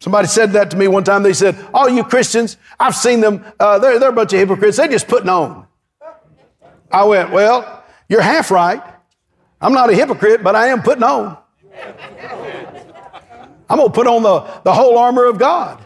Somebody 0.00 0.28
said 0.28 0.52
that 0.52 0.70
to 0.70 0.76
me 0.76 0.86
one 0.86 1.04
time. 1.04 1.22
They 1.22 1.32
said, 1.32 1.56
All 1.72 1.88
you 1.88 2.04
Christians, 2.04 2.58
I've 2.78 2.94
seen 2.94 3.20
them, 3.20 3.44
uh, 3.58 3.78
they're, 3.78 3.98
they're 3.98 4.10
a 4.10 4.12
bunch 4.12 4.32
of 4.32 4.38
hypocrites. 4.38 4.76
They're 4.76 4.88
just 4.88 5.08
putting 5.08 5.28
on. 5.28 5.66
I 6.90 7.04
went, 7.04 7.30
Well, 7.30 7.82
you're 8.08 8.20
half 8.20 8.50
right. 8.50 8.82
I'm 9.60 9.72
not 9.72 9.88
a 9.88 9.94
hypocrite, 9.94 10.42
but 10.42 10.54
I 10.54 10.68
am 10.68 10.82
putting 10.82 11.04
on. 11.04 11.38
I'm 13.68 13.78
going 13.78 13.88
to 13.88 13.94
put 13.94 14.06
on 14.06 14.22
the, 14.22 14.40
the 14.62 14.72
whole 14.72 14.98
armor 14.98 15.24
of 15.24 15.38
God. 15.38 15.82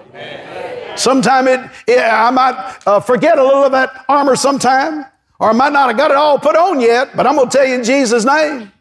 Sometime 0.96 1.46
it, 1.46 1.60
it 1.86 2.00
I 2.00 2.30
might 2.30 2.78
uh, 2.86 2.98
forget 2.98 3.38
a 3.38 3.44
little 3.44 3.64
of 3.64 3.72
that 3.72 4.04
armor 4.08 4.34
sometime. 4.34 5.06
Or 5.38 5.50
I 5.50 5.52
might 5.52 5.72
not 5.72 5.88
have 5.88 5.96
got 5.96 6.10
it 6.10 6.16
all 6.16 6.38
put 6.38 6.56
on 6.56 6.80
yet, 6.80 7.16
but 7.16 7.26
I'm 7.26 7.36
going 7.36 7.48
to 7.48 7.56
tell 7.56 7.66
you 7.66 7.74
in 7.74 7.84
Jesus' 7.84 8.24
name. 8.24 8.72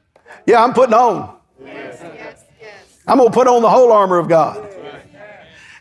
Yeah, 0.45 0.63
I'm 0.63 0.73
putting 0.73 0.95
on. 0.95 1.37
I'm 3.07 3.17
going 3.17 3.29
to 3.29 3.33
put 3.33 3.47
on 3.47 3.61
the 3.61 3.69
whole 3.69 3.91
armor 3.91 4.17
of 4.17 4.27
God. 4.27 4.67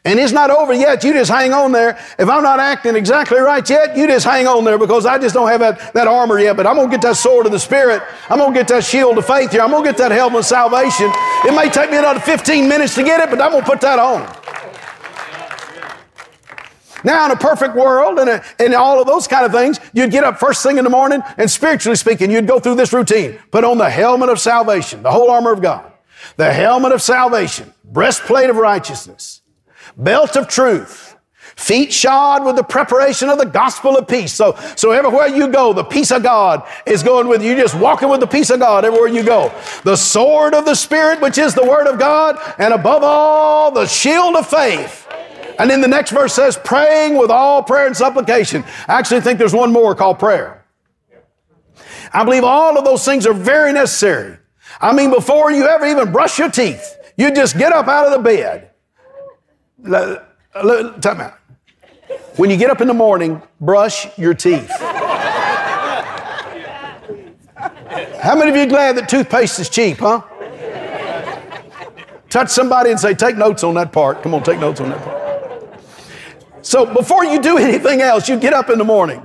And 0.05 0.21
it's 0.21 0.33
not 0.33 0.51
over 0.51 0.73
yet. 0.73 1.03
You 1.03 1.13
just 1.13 1.31
hang 1.31 1.53
on 1.53 1.73
there. 1.73 1.99
If 2.17 2.29
I'm 2.29 2.45
not 2.45 2.61
acting 2.61 2.95
exactly 2.95 3.41
right 3.41 3.69
yet, 3.69 3.97
you 3.97 4.07
just 4.07 4.25
hang 4.25 4.47
on 4.47 4.63
there 4.65 4.79
because 4.79 5.05
I 5.05 5.19
just 5.19 5.35
don't 5.35 5.49
have 5.49 5.59
that, 5.59 5.95
that 5.95 6.07
armor 6.07 6.39
yet. 6.39 6.57
But 6.57 6.65
I'm 6.65 6.77
going 6.77 6.89
to 6.89 6.97
get 6.97 7.03
that 7.03 7.17
sword 7.17 7.45
of 7.47 7.51
the 7.51 7.59
Spirit. 7.59 8.03
I'm 8.31 8.39
going 8.39 8.53
to 8.53 8.59
get 8.59 8.69
that 8.69 8.85
shield 8.85 9.19
of 9.19 9.27
faith 9.27 9.51
here. 9.51 9.63
I'm 9.63 9.71
going 9.71 9.83
to 9.83 9.91
get 9.91 9.99
that 9.99 10.13
helmet 10.13 10.41
of 10.41 10.47
salvation. 10.47 11.11
It 11.45 11.57
may 11.57 11.69
take 11.69 11.91
me 11.91 11.97
another 11.97 12.21
15 12.21 12.69
minutes 12.69 12.95
to 12.95 13.03
get 13.03 13.19
it, 13.19 13.31
but 13.31 13.41
I'm 13.41 13.51
going 13.51 13.65
to 13.65 13.69
put 13.69 13.81
that 13.81 13.99
on. 13.99 14.33
Now, 17.05 17.27
in 17.27 17.31
a 17.31 17.37
perfect 17.37 17.75
world 17.75 18.19
and, 18.19 18.29
a, 18.29 18.45
and 18.59 18.75
all 18.75 19.01
of 19.01 19.07
those 19.07 19.27
kind 19.27 19.45
of 19.45 19.53
things, 19.53 19.79
you'd 19.93 20.11
get 20.11 20.25
up 20.25 20.39
first 20.39 20.63
thing 20.63 20.79
in 20.79 20.85
the 20.85 20.91
morning 20.91 21.23
and 21.37 21.51
spiritually 21.51 21.97
speaking, 21.97 22.31
you'd 22.31 22.47
go 22.47 22.59
through 22.59 22.77
this 22.77 22.93
routine. 22.93 23.39
Put 23.51 23.65
on 23.65 23.79
the 23.79 23.91
helmet 23.91 24.29
of 24.29 24.41
salvation, 24.41 25.03
the 25.03 25.11
whole 25.11 25.31
armor 25.31 25.53
of 25.53 25.61
God, 25.61 25.93
the 26.37 26.53
helmet 26.53 26.93
of 26.93 27.03
salvation, 27.03 27.73
breastplate 27.85 28.51
of 28.51 28.57
righteousness, 28.57 29.43
belt 29.97 30.37
of 30.37 30.49
truth, 30.49 31.17
feet 31.57 31.93
shod 31.93 32.45
with 32.45 32.57
the 32.57 32.63
preparation 32.63 33.29
of 33.29 33.39
the 33.39 33.47
gospel 33.47 33.97
of 33.97 34.09
peace. 34.09 34.33
So, 34.33 34.57
so 34.77 34.93
everywhere 34.93 35.27
you 35.27 35.49
go, 35.49 35.73
the 35.73 35.85
peace 35.85 36.11
of 36.11 36.23
God 36.23 36.67
is 36.87 37.03
going 37.03 37.29
with 37.29 37.43
you. 37.43 37.51
You're 37.51 37.61
just 37.61 37.79
walking 37.79 38.09
with 38.09 38.21
the 38.21 38.27
peace 38.27 38.51
of 38.51 38.61
God 38.61 38.85
everywhere 38.85 39.09
you 39.09 39.23
go. 39.23 39.53
The 39.85 39.97
sword 39.97 40.55
of 40.55 40.65
the 40.65 40.75
Spirit, 40.75 41.21
which 41.21 41.39
is 41.39 41.55
the 41.55 41.65
word 41.65 41.87
of 41.87 41.99
God, 41.99 42.39
and 42.59 42.75
above 42.75 43.03
all, 43.03 43.71
the 43.71 43.87
shield 43.87 44.37
of 44.37 44.47
faith 44.47 45.07
and 45.59 45.71
then 45.71 45.81
the 45.81 45.89
next 45.89 46.11
verse 46.11 46.35
says, 46.35 46.59
praying 46.63 47.17
with 47.17 47.31
all 47.31 47.63
prayer 47.63 47.87
and 47.87 47.97
supplication. 47.97 48.65
I 48.89 48.99
actually 48.99 49.21
think 49.21 49.39
there's 49.39 49.55
one 49.55 49.73
more 49.73 49.95
called 49.95 50.19
prayer. 50.19 50.65
I 52.13 52.25
believe 52.25 52.45
all 52.45 52.79
of 52.79 52.85
those 52.85 53.05
things 53.05 53.27
are 53.27 53.35
very 53.35 53.73
necessary. 53.73 54.39
I 54.81 54.93
mean, 54.93 55.11
before 55.11 55.51
you 55.51 55.67
ever 55.67 55.87
even 55.87 56.13
brush 56.13 56.39
your 56.39 56.51
teeth, 56.51 56.97
you 57.17 57.35
just 57.35 57.57
get 57.59 57.73
up 57.73 57.89
out 57.89 58.07
of 58.07 58.13
the 58.13 58.19
bed. 58.19 58.71
Time 61.01 61.21
out. 61.21 61.39
When 62.37 62.51
you 62.51 62.57
get 62.57 62.71
up 62.71 62.81
in 62.81 62.89
the 62.89 62.95
morning, 62.95 63.43
brush 63.61 64.07
your 64.19 64.35
teeth. 64.35 64.71
How 68.21 68.35
many 68.37 68.51
of 68.51 68.57
you 68.57 68.67
glad 68.67 68.97
that 68.97 69.09
toothpaste 69.09 69.59
is 69.59 69.69
cheap, 69.69 69.99
huh? 69.99 70.23
Touch 72.29 72.51
somebody 72.51 72.91
and 72.91 73.01
say, 73.01 73.15
take 73.15 73.37
notes 73.37 73.65
on 73.65 73.75
that 73.75 73.93
part. 73.93 74.23
Come 74.23 74.35
on, 74.35 74.43
take 74.43 74.59
notes 74.59 74.81
on 74.81 74.91
that 74.91 75.03
part. 75.03 75.16
So 76.67 76.85
before 76.93 77.25
you 77.25 77.41
do 77.41 77.59
anything 77.69 78.03
else, 78.03 78.29
you 78.29 78.39
get 78.39 78.53
up 78.53 78.71
in 78.71 78.79
the 78.79 78.85
morning 78.85 79.23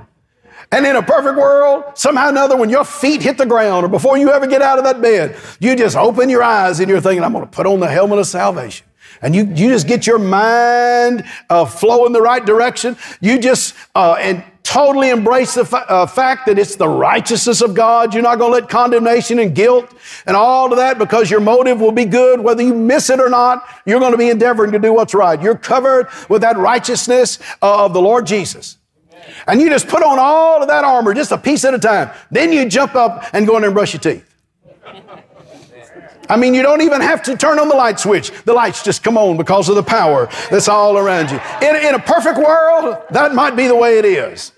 And 0.72 0.86
in 0.86 0.96
a 0.96 1.02
perfect 1.02 1.36
world, 1.38 1.84
somehow 1.96 2.26
or 2.26 2.30
another, 2.30 2.56
when 2.56 2.70
your 2.70 2.84
feet 2.84 3.22
hit 3.22 3.38
the 3.38 3.46
ground 3.46 3.84
or 3.86 3.88
before 3.88 4.18
you 4.18 4.30
ever 4.32 4.46
get 4.46 4.62
out 4.62 4.78
of 4.78 4.84
that 4.84 5.02
bed, 5.02 5.36
you 5.60 5.76
just 5.76 5.96
open 5.96 6.30
your 6.30 6.42
eyes 6.44 6.80
and 6.80 6.88
you're 6.88 7.00
thinking, 7.00 7.24
I'm 7.24 7.32
going 7.32 7.44
to 7.44 7.50
put 7.50 7.66
on 7.66 7.80
the 7.80 7.88
helmet 7.88 8.20
of 8.20 8.28
salvation. 8.28 8.86
And 9.22 9.34
you, 9.34 9.44
you 9.46 9.70
just 9.70 9.88
get 9.88 10.06
your 10.06 10.18
mind 10.20 11.24
uh, 11.50 11.66
flow 11.66 12.06
in 12.06 12.12
the 12.12 12.22
right 12.22 12.44
direction. 12.44 12.96
You 13.20 13.40
just, 13.40 13.74
uh, 13.94 14.16
and 14.20 14.44
totally 14.62 15.10
embrace 15.10 15.54
the 15.54 15.64
fa- 15.64 15.84
uh, 15.88 16.06
fact 16.06 16.46
that 16.46 16.58
it's 16.58 16.76
the 16.76 16.88
righteousness 16.88 17.60
of 17.60 17.74
God. 17.74 18.14
You're 18.14 18.22
not 18.22 18.38
going 18.38 18.52
to 18.52 18.60
let 18.60 18.68
condemnation 18.68 19.38
and 19.38 19.54
guilt 19.54 19.92
and 20.26 20.36
all 20.36 20.72
of 20.72 20.78
that 20.78 20.98
because 20.98 21.30
your 21.30 21.40
motive 21.40 21.80
will 21.80 21.92
be 21.92 22.04
good. 22.04 22.40
Whether 22.40 22.62
you 22.62 22.74
miss 22.74 23.10
it 23.10 23.20
or 23.20 23.28
not, 23.28 23.64
you're 23.84 24.00
going 24.00 24.12
to 24.12 24.18
be 24.18 24.30
endeavoring 24.30 24.72
to 24.72 24.78
do 24.78 24.92
what's 24.92 25.14
right. 25.14 25.40
You're 25.40 25.56
covered 25.56 26.08
with 26.28 26.42
that 26.42 26.56
righteousness 26.56 27.38
uh, 27.60 27.84
of 27.84 27.92
the 27.92 28.00
Lord 28.00 28.26
Jesus. 28.26 28.78
And 29.46 29.60
you 29.60 29.68
just 29.68 29.88
put 29.88 30.02
on 30.02 30.18
all 30.18 30.62
of 30.62 30.68
that 30.68 30.84
armor 30.84 31.14
just 31.14 31.32
a 31.32 31.38
piece 31.38 31.64
at 31.64 31.74
a 31.74 31.78
time. 31.78 32.10
Then 32.30 32.52
you 32.52 32.68
jump 32.68 32.94
up 32.94 33.24
and 33.32 33.46
go 33.46 33.56
in 33.56 33.62
there 33.62 33.70
and 33.70 33.74
brush 33.74 33.92
your 33.92 34.00
teeth. 34.00 34.28
I 36.28 36.36
mean, 36.36 36.54
you 36.54 36.62
don't 36.62 36.82
even 36.82 37.00
have 37.00 37.22
to 37.24 37.36
turn 37.36 37.58
on 37.58 37.68
the 37.68 37.74
light 37.74 37.98
switch. 37.98 38.30
The 38.44 38.52
lights 38.52 38.82
just 38.82 39.02
come 39.02 39.18
on 39.18 39.36
because 39.36 39.68
of 39.68 39.74
the 39.74 39.82
power 39.82 40.28
that's 40.50 40.68
all 40.68 40.96
around 40.96 41.30
you. 41.30 41.40
In, 41.66 41.76
in 41.76 41.94
a 41.94 41.98
perfect 41.98 42.38
world, 42.38 42.96
that 43.10 43.34
might 43.34 43.56
be 43.56 43.66
the 43.66 43.76
way 43.76 43.98
it 43.98 44.04
is. 44.04 44.52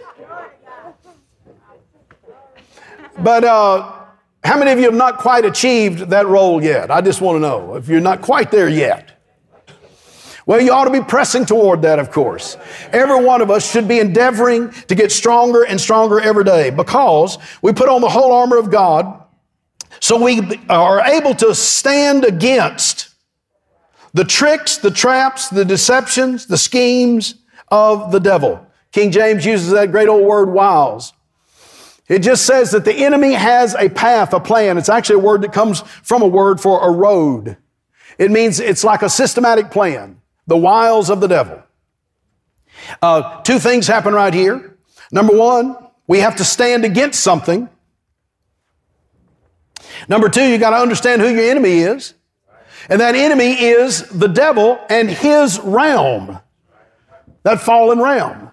But 3.19 3.45
uh, 3.45 3.93
how 4.43 4.59
many 4.59 4.73
of 4.73 4.79
you 4.79 4.85
have 4.85 4.95
not 4.95 5.19
quite 5.19 5.45
achieved 5.45 6.11
that 6.11 6.27
role 6.27 6.63
yet? 6.63 6.91
I 6.91 7.01
just 7.01 7.21
want 7.21 7.37
to 7.37 7.41
know 7.41 7.77
if 7.77 7.89
you're 7.89 8.01
not 8.01 8.21
quite 8.21 8.51
there 8.51 8.69
yet. 8.69 9.11
Well, 10.47 10.61
you 10.61 10.73
ought 10.73 10.85
to 10.85 10.91
be 10.91 11.01
pressing 11.01 11.47
toward 11.47 11.81
that, 11.83 11.99
of 11.99 12.11
course. 12.11 12.59
Every 12.93 13.25
one 13.25 13.41
of 13.41 13.51
us 13.51 13.71
should 13.71 13.89
be 13.89 13.99
endeavoring 13.99 14.71
to 14.89 14.95
get 14.95 15.11
stronger 15.11 15.65
and 15.65 15.81
stronger 15.81 16.21
every 16.21 16.45
day 16.45 16.69
because 16.69 17.39
we 17.63 17.73
put 17.73 17.89
on 17.89 18.03
the 18.03 18.11
whole 18.11 18.33
armor 18.33 18.59
of 18.59 18.71
God 18.71 19.24
so 20.01 20.23
we 20.23 20.61
are 20.69 21.01
able 21.01 21.35
to 21.37 21.55
stand 21.55 22.25
against 22.25 23.11
the 24.13 24.25
tricks, 24.25 24.79
the 24.79 24.91
traps, 24.91 25.49
the 25.49 25.65
deceptions, 25.65 26.47
the 26.47 26.59
schemes 26.59 27.35
of 27.69 28.13
the 28.13 28.21
devil. 28.21 28.67
King 28.93 29.11
James 29.11 29.45
uses 29.45 29.71
that 29.71 29.91
great 29.91 30.09
old 30.09 30.25
word 30.25 30.51
wiles. 30.51 31.13
It 32.09 32.21
just 32.21 32.45
says 32.45 32.71
that 32.73 32.85
the 32.85 32.95
enemy 32.95 33.33
has 33.33 33.75
a 33.75 33.89
path, 33.89 34.33
a 34.33 34.41
plan. 34.41 34.79
It's 34.79 34.89
actually 34.89 35.17
a 35.17 35.25
word 35.25 35.43
that 35.43 35.53
comes 35.53 35.81
from 36.03 36.23
a 36.23 36.27
word 36.27 36.61
for 36.61 36.87
a 36.87 36.93
road. 36.93 37.57
It 38.19 38.31
means 38.31 38.61
it's 38.61 38.85
like 38.85 39.03
a 39.03 39.09
systematic 39.09 39.71
plan 39.71 40.21
the 40.47 40.57
wiles 40.57 41.09
of 41.09 41.21
the 41.21 41.27
devil. 41.27 41.63
Uh, 43.01 43.41
two 43.43 43.59
things 43.59 43.87
happen 43.87 44.13
right 44.13 44.35
here. 44.35 44.77
Number 45.11 45.35
one, 45.35 45.77
we 46.07 46.19
have 46.21 46.37
to 46.37 46.45
stand 46.45 46.85
against 46.85 47.21
something. 47.21 47.69
Number 50.09 50.29
two, 50.29 50.45
you 50.45 50.59
got 50.59 50.71
to 50.71 50.77
understand 50.77 51.23
who 51.23 51.29
your 51.29 51.51
enemy 51.51 51.79
is. 51.81 52.15
And 52.89 53.01
that 53.01 53.15
enemy 53.15 53.53
is 53.53 54.07
the 54.09 54.29
devil 54.29 54.79
and 54.91 55.09
his 55.09 55.59
realm, 55.61 56.39
that 57.43 57.61
fallen 57.61 57.99
realm. 57.99 58.51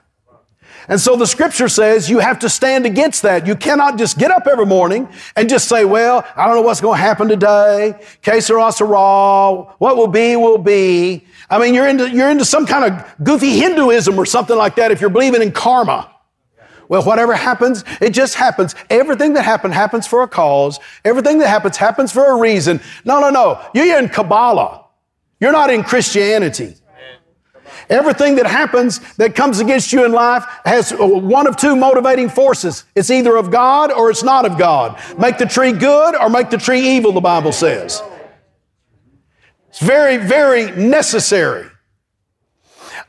And 0.87 0.99
so 0.99 1.15
the 1.15 1.27
scripture 1.27 1.69
says 1.69 2.09
you 2.09 2.19
have 2.19 2.39
to 2.39 2.49
stand 2.49 2.85
against 2.85 3.21
that. 3.21 3.45
You 3.45 3.55
cannot 3.55 3.97
just 3.97 4.17
get 4.17 4.31
up 4.31 4.47
every 4.47 4.65
morning 4.65 5.07
and 5.35 5.47
just 5.47 5.67
say, 5.69 5.85
well, 5.85 6.25
I 6.35 6.47
don't 6.47 6.55
know 6.55 6.61
what's 6.63 6.81
going 6.81 6.97
to 6.97 7.01
happen 7.01 7.27
today. 7.27 7.99
Que 8.21 8.41
sera. 8.41 8.71
What 9.77 9.97
will 9.97 10.07
be, 10.07 10.35
will 10.35 10.57
be. 10.57 11.25
I 11.49 11.59
mean, 11.59 11.73
you're 11.73 11.87
into, 11.87 12.09
you're 12.09 12.29
into 12.29 12.45
some 12.45 12.65
kind 12.65 12.93
of 12.93 13.23
goofy 13.23 13.51
Hinduism 13.51 14.17
or 14.17 14.25
something 14.25 14.57
like 14.57 14.75
that 14.75 14.91
if 14.91 15.01
you're 15.01 15.09
believing 15.09 15.41
in 15.41 15.51
karma. 15.51 16.09
Well, 16.91 17.03
whatever 17.03 17.33
happens, 17.33 17.85
it 18.01 18.09
just 18.09 18.35
happens. 18.35 18.75
Everything 18.89 19.35
that 19.35 19.45
happens 19.45 19.73
happens 19.73 20.05
for 20.05 20.23
a 20.23 20.27
cause. 20.27 20.77
Everything 21.05 21.37
that 21.37 21.47
happens 21.47 21.77
happens 21.77 22.11
for 22.11 22.33
a 22.33 22.37
reason. 22.37 22.81
No, 23.05 23.21
no, 23.21 23.29
no. 23.29 23.65
You're 23.73 23.97
in 23.97 24.09
Kabbalah. 24.09 24.83
You're 25.39 25.53
not 25.53 25.69
in 25.69 25.83
Christianity. 25.83 26.75
Everything 27.89 28.35
that 28.35 28.45
happens 28.45 28.99
that 29.15 29.35
comes 29.35 29.61
against 29.61 29.93
you 29.93 30.03
in 30.03 30.11
life 30.11 30.43
has 30.65 30.91
one 30.91 31.47
of 31.47 31.55
two 31.55 31.77
motivating 31.77 32.27
forces. 32.27 32.83
It's 32.93 33.09
either 33.09 33.37
of 33.37 33.51
God 33.51 33.93
or 33.93 34.09
it's 34.09 34.21
not 34.21 34.45
of 34.45 34.57
God. 34.57 34.99
Make 35.17 35.37
the 35.37 35.45
tree 35.45 35.71
good 35.71 36.17
or 36.17 36.29
make 36.29 36.49
the 36.49 36.57
tree 36.57 36.81
evil, 36.81 37.13
the 37.13 37.21
Bible 37.21 37.53
says. 37.53 38.03
It's 39.69 39.79
very, 39.79 40.17
very 40.17 40.71
necessary. 40.71 41.70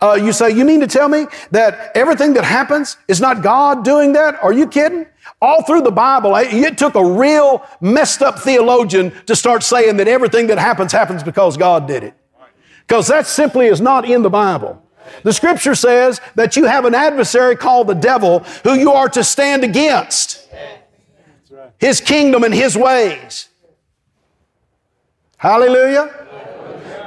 Uh, 0.02 0.14
you 0.14 0.32
say, 0.32 0.50
you 0.50 0.64
mean 0.64 0.80
to 0.80 0.86
tell 0.88 1.08
me 1.08 1.26
that 1.52 1.92
everything 1.94 2.32
that 2.32 2.42
happens 2.42 2.96
is 3.06 3.20
not 3.20 3.40
God 3.40 3.84
doing 3.84 4.14
that? 4.14 4.42
Are 4.42 4.52
you 4.52 4.66
kidding? 4.66 5.06
All 5.40 5.62
through 5.62 5.82
the 5.82 5.92
Bible, 5.92 6.34
it 6.34 6.76
took 6.76 6.96
a 6.96 7.04
real 7.04 7.64
messed 7.80 8.20
up 8.20 8.40
theologian 8.40 9.12
to 9.26 9.36
start 9.36 9.62
saying 9.62 9.98
that 9.98 10.08
everything 10.08 10.48
that 10.48 10.58
happens 10.58 10.90
happens 10.90 11.22
because 11.22 11.56
God 11.56 11.86
did 11.86 12.02
it. 12.02 12.14
Because 12.86 13.06
that 13.08 13.28
simply 13.28 13.66
is 13.66 13.80
not 13.80 14.04
in 14.04 14.22
the 14.22 14.30
Bible. 14.30 14.82
The 15.22 15.32
scripture 15.32 15.76
says 15.76 16.20
that 16.34 16.56
you 16.56 16.64
have 16.64 16.84
an 16.84 16.96
adversary 16.96 17.54
called 17.54 17.86
the 17.86 17.94
devil 17.94 18.40
who 18.64 18.74
you 18.74 18.90
are 18.92 19.08
to 19.10 19.22
stand 19.22 19.62
against. 19.62 20.48
His 21.78 22.00
kingdom 22.00 22.42
and 22.42 22.52
his 22.52 22.76
ways. 22.76 23.48
Hallelujah. 25.36 26.22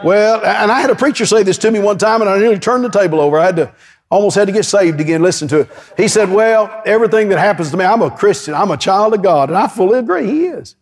Well, 0.06 0.46
and 0.46 0.72
I 0.72 0.82
had 0.82 0.92
a 0.92 0.96
preacher 0.96 1.26
say 1.26 1.42
this 1.42 1.58
to 1.58 1.72
me 1.72 1.80
one 1.80 1.98
time, 1.98 2.22
and 2.22 2.30
I 2.30 2.38
nearly 2.38 2.60
turned 2.60 2.86
the 2.86 2.90
table 2.90 3.20
over. 3.20 3.40
I 3.40 3.46
had 3.48 3.56
to 3.56 3.74
almost 4.12 4.36
had 4.36 4.46
to 4.46 4.52
get 4.52 4.64
saved 4.64 5.02
again. 5.02 5.24
Listen 5.24 5.48
to 5.48 5.62
it. 5.62 5.70
He 5.98 6.08
said, 6.08 6.30
"Well, 6.30 6.84
everything 6.86 7.30
that 7.30 7.40
happens 7.40 7.72
to 7.72 7.78
me, 7.78 7.86
I'm 7.86 8.04
a 8.04 8.12
Christian. 8.12 8.54
I'm 8.54 8.70
a 8.70 8.78
child 8.78 9.16
of 9.16 9.24
God," 9.24 9.50
and 9.50 9.58
I 9.58 9.66
fully 9.66 9.98
agree. 9.98 10.28
He 10.28 10.46
is. 10.46 10.76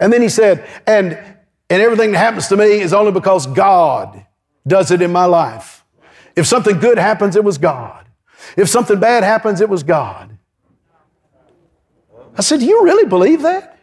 And 0.00 0.12
then 0.12 0.22
he 0.22 0.28
said, 0.28 0.66
"And 0.88 1.16
and 1.70 1.82
everything 1.82 2.10
that 2.10 2.18
happens 2.18 2.48
to 2.48 2.56
me 2.56 2.80
is 2.80 2.92
only 2.92 3.12
because 3.12 3.46
God 3.46 4.26
does 4.66 4.90
it 4.90 5.00
in 5.00 5.12
my 5.12 5.26
life. 5.26 5.84
If 6.34 6.48
something 6.48 6.80
good 6.80 6.98
happens, 6.98 7.36
it 7.36 7.44
was 7.44 7.58
God. 7.58 8.04
If 8.56 8.68
something 8.68 8.98
bad 8.98 9.22
happens, 9.22 9.60
it 9.60 9.68
was 9.68 9.84
God." 9.84 10.36
I 12.36 12.42
said, 12.42 12.58
"Do 12.58 12.66
you 12.66 12.82
really 12.82 13.06
believe 13.06 13.42
that?" 13.42 13.78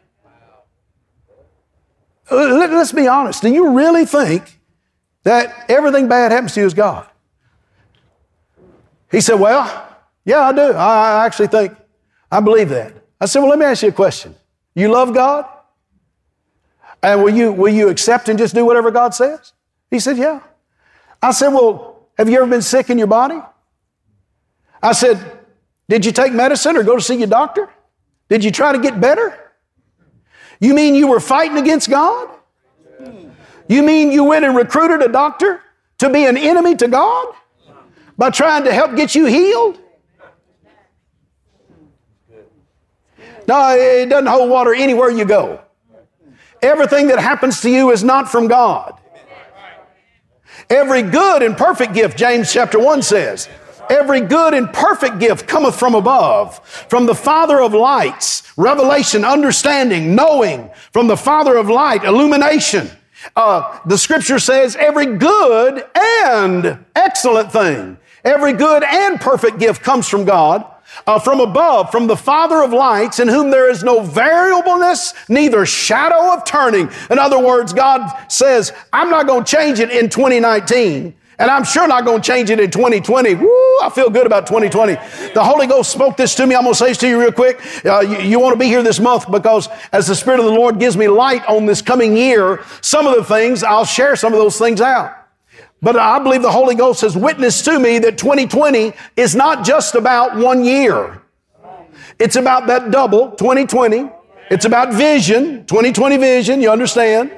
Uh, 2.29 2.35
let's 2.35 2.91
be 2.91 3.07
honest. 3.07 3.41
Do 3.41 3.49
you 3.49 3.69
really 3.69 4.05
think 4.05 4.57
that 5.23 5.69
everything 5.69 6.07
bad 6.07 6.31
happens 6.31 6.53
to 6.53 6.61
you 6.61 6.65
is 6.65 6.73
God. 6.73 7.07
He 9.11 9.21
said, 9.21 9.35
Well, 9.35 9.87
yeah, 10.25 10.41
I 10.41 10.53
do. 10.53 10.73
I 10.73 11.25
actually 11.25 11.47
think, 11.47 11.75
I 12.31 12.39
believe 12.39 12.69
that. 12.69 12.93
I 13.19 13.25
said, 13.25 13.39
Well, 13.39 13.49
let 13.49 13.59
me 13.59 13.65
ask 13.65 13.83
you 13.83 13.89
a 13.89 13.93
question. 13.93 14.35
You 14.73 14.89
love 14.89 15.13
God? 15.13 15.45
And 17.03 17.23
will 17.23 17.33
you, 17.33 17.51
will 17.51 17.73
you 17.73 17.89
accept 17.89 18.29
and 18.29 18.37
just 18.37 18.53
do 18.53 18.63
whatever 18.65 18.91
God 18.91 19.13
says? 19.13 19.53
He 19.89 19.99
said, 19.99 20.17
Yeah. 20.17 20.39
I 21.21 21.31
said, 21.31 21.49
Well, 21.49 22.07
have 22.17 22.29
you 22.29 22.37
ever 22.37 22.47
been 22.47 22.61
sick 22.61 22.89
in 22.89 22.97
your 22.97 23.07
body? 23.07 23.39
I 24.81 24.93
said, 24.93 25.19
Did 25.89 26.05
you 26.05 26.11
take 26.11 26.33
medicine 26.33 26.77
or 26.77 26.83
go 26.83 26.95
to 26.95 27.01
see 27.01 27.15
your 27.15 27.27
doctor? 27.27 27.69
Did 28.29 28.43
you 28.43 28.51
try 28.51 28.71
to 28.71 28.79
get 28.79 29.01
better? 29.01 29.37
You 30.59 30.73
mean 30.73 30.95
you 30.95 31.07
were 31.07 31.19
fighting 31.19 31.57
against 31.57 31.89
God? 31.89 32.29
You 33.71 33.83
mean 33.83 34.11
you 34.11 34.25
went 34.25 34.43
and 34.43 34.53
recruited 34.53 35.01
a 35.01 35.09
doctor 35.09 35.61
to 35.99 36.09
be 36.09 36.25
an 36.25 36.35
enemy 36.35 36.75
to 36.75 36.89
God 36.89 37.33
by 38.17 38.29
trying 38.29 38.65
to 38.65 38.73
help 38.73 38.97
get 38.97 39.15
you 39.15 39.27
healed? 39.27 39.79
No, 43.47 43.73
it 43.73 44.09
doesn't 44.09 44.25
hold 44.25 44.49
water 44.49 44.73
anywhere 44.73 45.09
you 45.09 45.23
go. 45.23 45.61
Everything 46.61 47.07
that 47.07 47.19
happens 47.19 47.61
to 47.61 47.69
you 47.69 47.91
is 47.91 48.03
not 48.03 48.29
from 48.29 48.49
God. 48.49 48.99
Every 50.69 51.01
good 51.01 51.41
and 51.41 51.55
perfect 51.55 51.93
gift, 51.93 52.17
James 52.17 52.51
chapter 52.51 52.77
1 52.77 53.01
says, 53.01 53.47
every 53.89 54.19
good 54.19 54.53
and 54.53 54.71
perfect 54.73 55.19
gift 55.19 55.47
cometh 55.47 55.79
from 55.79 55.95
above, 55.95 56.59
from 56.89 57.05
the 57.05 57.15
Father 57.15 57.61
of 57.61 57.73
lights, 57.73 58.43
revelation, 58.57 59.23
understanding, 59.23 60.13
knowing, 60.13 60.69
from 60.91 61.07
the 61.07 61.15
Father 61.15 61.55
of 61.55 61.69
light, 61.69 62.03
illumination 62.03 62.91
uh, 63.35 63.79
the 63.85 63.97
scripture 63.97 64.39
says 64.39 64.75
every 64.75 65.17
good 65.17 65.85
and 65.95 66.79
excellent 66.95 67.51
thing, 67.51 67.97
every 68.23 68.53
good 68.53 68.83
and 68.83 69.19
perfect 69.19 69.59
gift 69.59 69.83
comes 69.83 70.07
from 70.07 70.25
God, 70.25 70.65
uh, 71.07 71.19
from 71.19 71.39
above, 71.39 71.91
from 71.91 72.07
the 72.07 72.17
Father 72.17 72.61
of 72.61 72.71
lights, 72.71 73.19
in 73.19 73.27
whom 73.27 73.49
there 73.49 73.69
is 73.69 73.83
no 73.83 74.01
variableness, 74.01 75.13
neither 75.29 75.65
shadow 75.65 76.33
of 76.33 76.45
turning. 76.45 76.89
In 77.09 77.19
other 77.19 77.39
words, 77.39 77.73
God 77.73 78.11
says, 78.27 78.73
I'm 78.91 79.09
not 79.09 79.27
going 79.27 79.43
to 79.43 79.51
change 79.51 79.79
it 79.79 79.91
in 79.91 80.09
2019. 80.09 81.15
And 81.41 81.49
I'm 81.49 81.63
sure 81.63 81.87
not 81.87 82.05
going 82.05 82.21
to 82.21 82.27
change 82.27 82.51
it 82.51 82.59
in 82.59 82.69
2020. 82.69 83.33
Woo, 83.33 83.47
I 83.81 83.89
feel 83.91 84.11
good 84.11 84.27
about 84.27 84.45
2020. 84.45 84.93
The 85.33 85.43
Holy 85.43 85.65
Ghost 85.65 85.91
spoke 85.91 86.15
this 86.15 86.35
to 86.35 86.45
me. 86.45 86.53
I'm 86.53 86.61
going 86.61 86.73
to 86.73 86.77
say 86.77 86.89
this 86.89 86.99
to 86.99 87.07
you 87.07 87.19
real 87.19 87.31
quick. 87.31 87.59
Uh, 87.83 88.01
you, 88.01 88.19
you 88.19 88.39
want 88.39 88.53
to 88.53 88.59
be 88.59 88.67
here 88.67 88.83
this 88.83 88.99
month 88.99 89.29
because 89.31 89.67
as 89.91 90.05
the 90.05 90.13
Spirit 90.13 90.39
of 90.39 90.45
the 90.45 90.51
Lord 90.51 90.79
gives 90.79 90.95
me 90.95 91.07
light 91.07 91.43
on 91.47 91.65
this 91.65 91.81
coming 91.81 92.15
year, 92.15 92.63
some 92.81 93.07
of 93.07 93.15
the 93.15 93.23
things, 93.23 93.63
I'll 93.63 93.85
share 93.85 94.15
some 94.15 94.33
of 94.33 94.37
those 94.37 94.59
things 94.59 94.81
out. 94.81 95.17
But 95.81 95.97
I 95.97 96.19
believe 96.19 96.43
the 96.43 96.51
Holy 96.51 96.75
Ghost 96.75 97.01
has 97.01 97.17
witnessed 97.17 97.65
to 97.65 97.79
me 97.79 97.97
that 97.97 98.19
2020 98.19 98.93
is 99.17 99.35
not 99.35 99.65
just 99.65 99.95
about 99.95 100.37
one 100.37 100.63
year. 100.63 101.23
It's 102.19 102.35
about 102.35 102.67
that 102.67 102.91
double, 102.91 103.31
2020. 103.31 104.11
It's 104.51 104.65
about 104.65 104.93
vision, 104.93 105.65
2020 105.65 106.17
vision, 106.17 106.61
you 106.61 106.69
understand? 106.69 107.31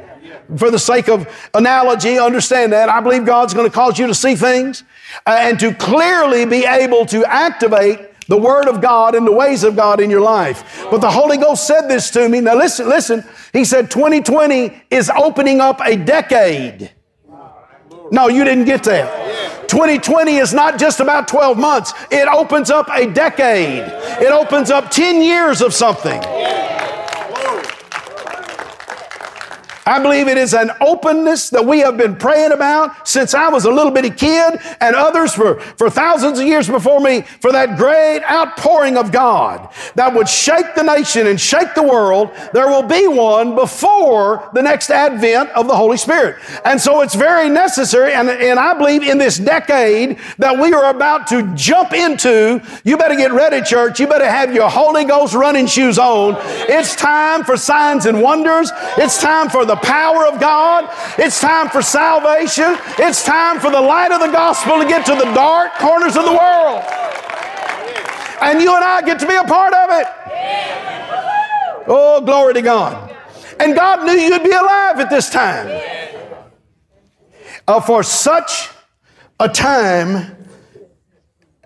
For 0.58 0.72
the 0.72 0.80
sake 0.80 1.10
of 1.10 1.28
analogy, 1.54 2.18
understand 2.18 2.74
that. 2.74 2.90
I 2.90 3.02
believe 3.02 3.26
God's 3.26 3.54
going 3.54 3.70
to 3.70 3.74
cause 3.74 3.98
you 3.98 4.08
to 4.08 4.16
see 4.16 4.36
things 4.36 4.84
uh, 5.26 5.38
and 5.40 5.60
to 5.60 5.74
clearly 5.74 6.46
be 6.46 6.66
able 6.66 7.06
to 7.08 7.26
activate 7.26 8.00
the 8.28 8.38
Word 8.38 8.68
of 8.68 8.82
God 8.82 9.16
and 9.16 9.28
the 9.28 9.32
ways 9.32 9.64
of 9.64 9.76
God 9.76 10.00
in 10.00 10.10
your 10.10 10.22
life. 10.22 10.88
But 10.90 11.02
the 11.02 11.12
Holy 11.12 11.38
Ghost 11.38 11.68
said 11.68 11.88
this 11.88 12.10
to 12.12 12.28
me. 12.30 12.42
Now 12.42 12.56
listen, 12.56 12.88
listen. 12.88 13.24
He 13.52 13.66
said 13.66 13.92
2020 13.92 14.84
is 14.90 15.10
opening 15.10 15.60
up 15.60 15.82
a 15.84 15.96
decade. 15.96 16.92
No, 18.12 18.28
you 18.28 18.44
didn't 18.44 18.66
get 18.66 18.84
that. 18.84 19.68
2020 19.68 20.36
is 20.36 20.54
not 20.54 20.78
just 20.78 21.00
about 21.00 21.28
12 21.28 21.58
months. 21.58 21.94
It 22.12 22.28
opens 22.28 22.70
up 22.70 22.88
a 22.94 23.08
decade. 23.08 23.84
It 24.22 24.32
opens 24.32 24.70
up 24.70 24.92
10 24.92 25.22
years 25.22 25.62
of 25.62 25.74
something. 25.74 26.22
I 29.86 30.02
believe 30.02 30.28
it 30.28 30.38
is 30.38 30.54
an 30.54 30.72
openness 30.80 31.50
that 31.50 31.66
we 31.66 31.80
have 31.80 31.98
been 31.98 32.16
praying 32.16 32.54
about 32.54 33.08
since 33.08 33.34
I 33.34 33.50
was 33.50 33.66
a 33.66 33.72
little 33.72 33.92
bitty 33.92 34.12
kid 34.12 34.60
and 34.80 34.96
others 34.96 35.34
for, 35.34 35.60
for 35.60 35.90
thousands 35.90 36.40
of 36.40 36.46
years 36.46 36.70
before 36.70 37.02
me 37.02 37.22
for 37.22 37.52
that 37.52 37.78
great 37.78 38.24
outpouring 38.30 38.98
of 38.98 39.12
God 39.12 39.70
that 39.96 40.14
would 40.14 40.30
shake 40.30 40.76
the 40.76 40.84
nation 40.84 41.28
and 41.28 41.40
shake 41.40 41.76
the 41.76 41.84
world. 41.84 42.32
There 42.54 42.68
will 42.68 42.84
be 42.84 43.08
one 43.08 43.56
before 43.56 44.50
the 44.54 44.62
next 44.62 44.90
advent 44.90 45.50
of 45.50 45.68
the 45.68 45.76
Holy 45.76 45.98
Spirit. 45.98 46.38
And 46.64 46.80
so 46.80 47.02
it's 47.02 47.16
very 47.16 47.50
necessary. 47.50 48.14
And, 48.14 48.30
and 48.30 48.60
I 48.60 48.78
believe 48.78 49.04
in 49.04 49.18
this 49.18 49.38
decade 49.38 50.18
that 50.38 50.58
we 50.58 50.74
are 50.74 50.90
about 50.90 51.28
to 51.28 51.54
jump 51.56 51.94
into, 51.94 52.62
you 52.86 52.98
better 52.98 53.16
get 53.16 53.34
ready, 53.34 53.62
church. 53.62 54.00
You 54.00 54.08
better 54.08 54.30
have 54.30 54.54
your 54.54 54.70
Holy 54.70 55.04
Ghost 55.04 55.34
running 55.34 55.68
shoes 55.68 56.00
on. 56.00 56.36
It's 56.70 56.96
time 56.96 57.44
for 57.44 57.58
signs 57.58 58.06
and 58.06 58.22
wonders. 58.22 58.72
It's 58.98 59.22
time 59.22 59.50
for 59.50 59.66
the 59.66 59.73
the 59.74 59.82
power 59.82 60.28
of 60.28 60.40
God. 60.40 60.90
It's 61.18 61.40
time 61.42 61.70
for 61.70 61.82
salvation. 61.82 62.78
It's 63.00 63.24
time 63.24 63.60
for 63.60 63.72
the 63.72 63.82
light 63.82 64.12
of 64.12 64.20
the 64.20 64.28
gospel 64.28 64.80
to 64.80 64.88
get 64.88 65.06
to 65.08 65.16
the 65.16 65.34
dark 65.34 65.74
corners 65.76 66.16
of 66.16 66.26
the 66.26 66.32
world. 66.32 66.84
And 68.42 68.62
you 68.62 68.76
and 68.76 68.84
I 68.84 69.02
get 69.04 69.20
to 69.20 69.28
be 69.28 69.36
a 69.36 69.44
part 69.44 69.74
of 69.74 69.90
it. 69.92 70.08
Oh, 71.88 72.22
glory 72.24 72.54
to 72.54 72.62
God. 72.62 73.16
And 73.60 73.76
God 73.76 74.06
knew 74.06 74.14
you'd 74.14 74.44
be 74.44 74.52
alive 74.52 75.00
at 75.00 75.10
this 75.10 75.30
time. 75.30 75.82
Uh, 77.68 77.80
for 77.80 78.04
such 78.04 78.70
a 79.40 79.48
time 79.48 80.36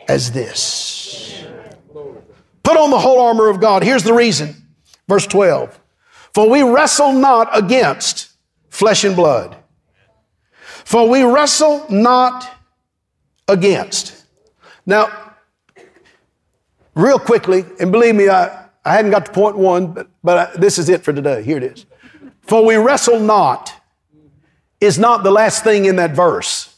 as 0.08 0.32
this. 0.32 1.43
Put 2.63 2.78
on 2.78 2.91
the 2.91 3.00
whole 3.00 3.20
armor 3.20 3.50
of 3.50 3.60
God. 3.60 3.84
Here's 3.84 4.04
the 4.04 4.13
reason. 4.13 4.56
Verse 5.08 5.26
12. 5.28 5.80
For 6.34 6.50
we 6.50 6.62
wrestle 6.62 7.13
not 7.13 7.50
against 7.58 8.32
flesh 8.70 9.04
and 9.04 9.16
blood. 9.16 9.56
For 10.86 11.10
we 11.10 11.24
wrestle 11.24 11.86
not 11.90 12.50
against. 13.48 14.26
Now, 14.86 15.34
real 16.96 17.20
quickly, 17.20 17.66
and 17.80 17.92
believe 17.92 18.16
me, 18.16 18.30
I, 18.30 18.68
I 18.86 18.94
hadn't 18.94 19.12
got 19.12 19.26
to 19.26 19.32
point 19.32 19.58
one, 19.58 19.88
but, 19.88 20.08
but 20.24 20.38
I, 20.38 20.58
this 20.58 20.78
is 20.78 20.90
it 20.90 21.04
for 21.04 21.12
today. 21.12 21.44
Here 21.44 21.58
it 21.58 21.63
is. 21.63 21.86
For 22.42 22.66
we 22.66 22.76
wrestle 22.76 23.20
not 23.20 23.74
is 24.80 24.98
not 24.98 25.24
the 25.24 25.32
last 25.32 25.63
thing 25.63 25.86
in 25.86 25.98
that 25.98 26.12
verse. 26.12 26.74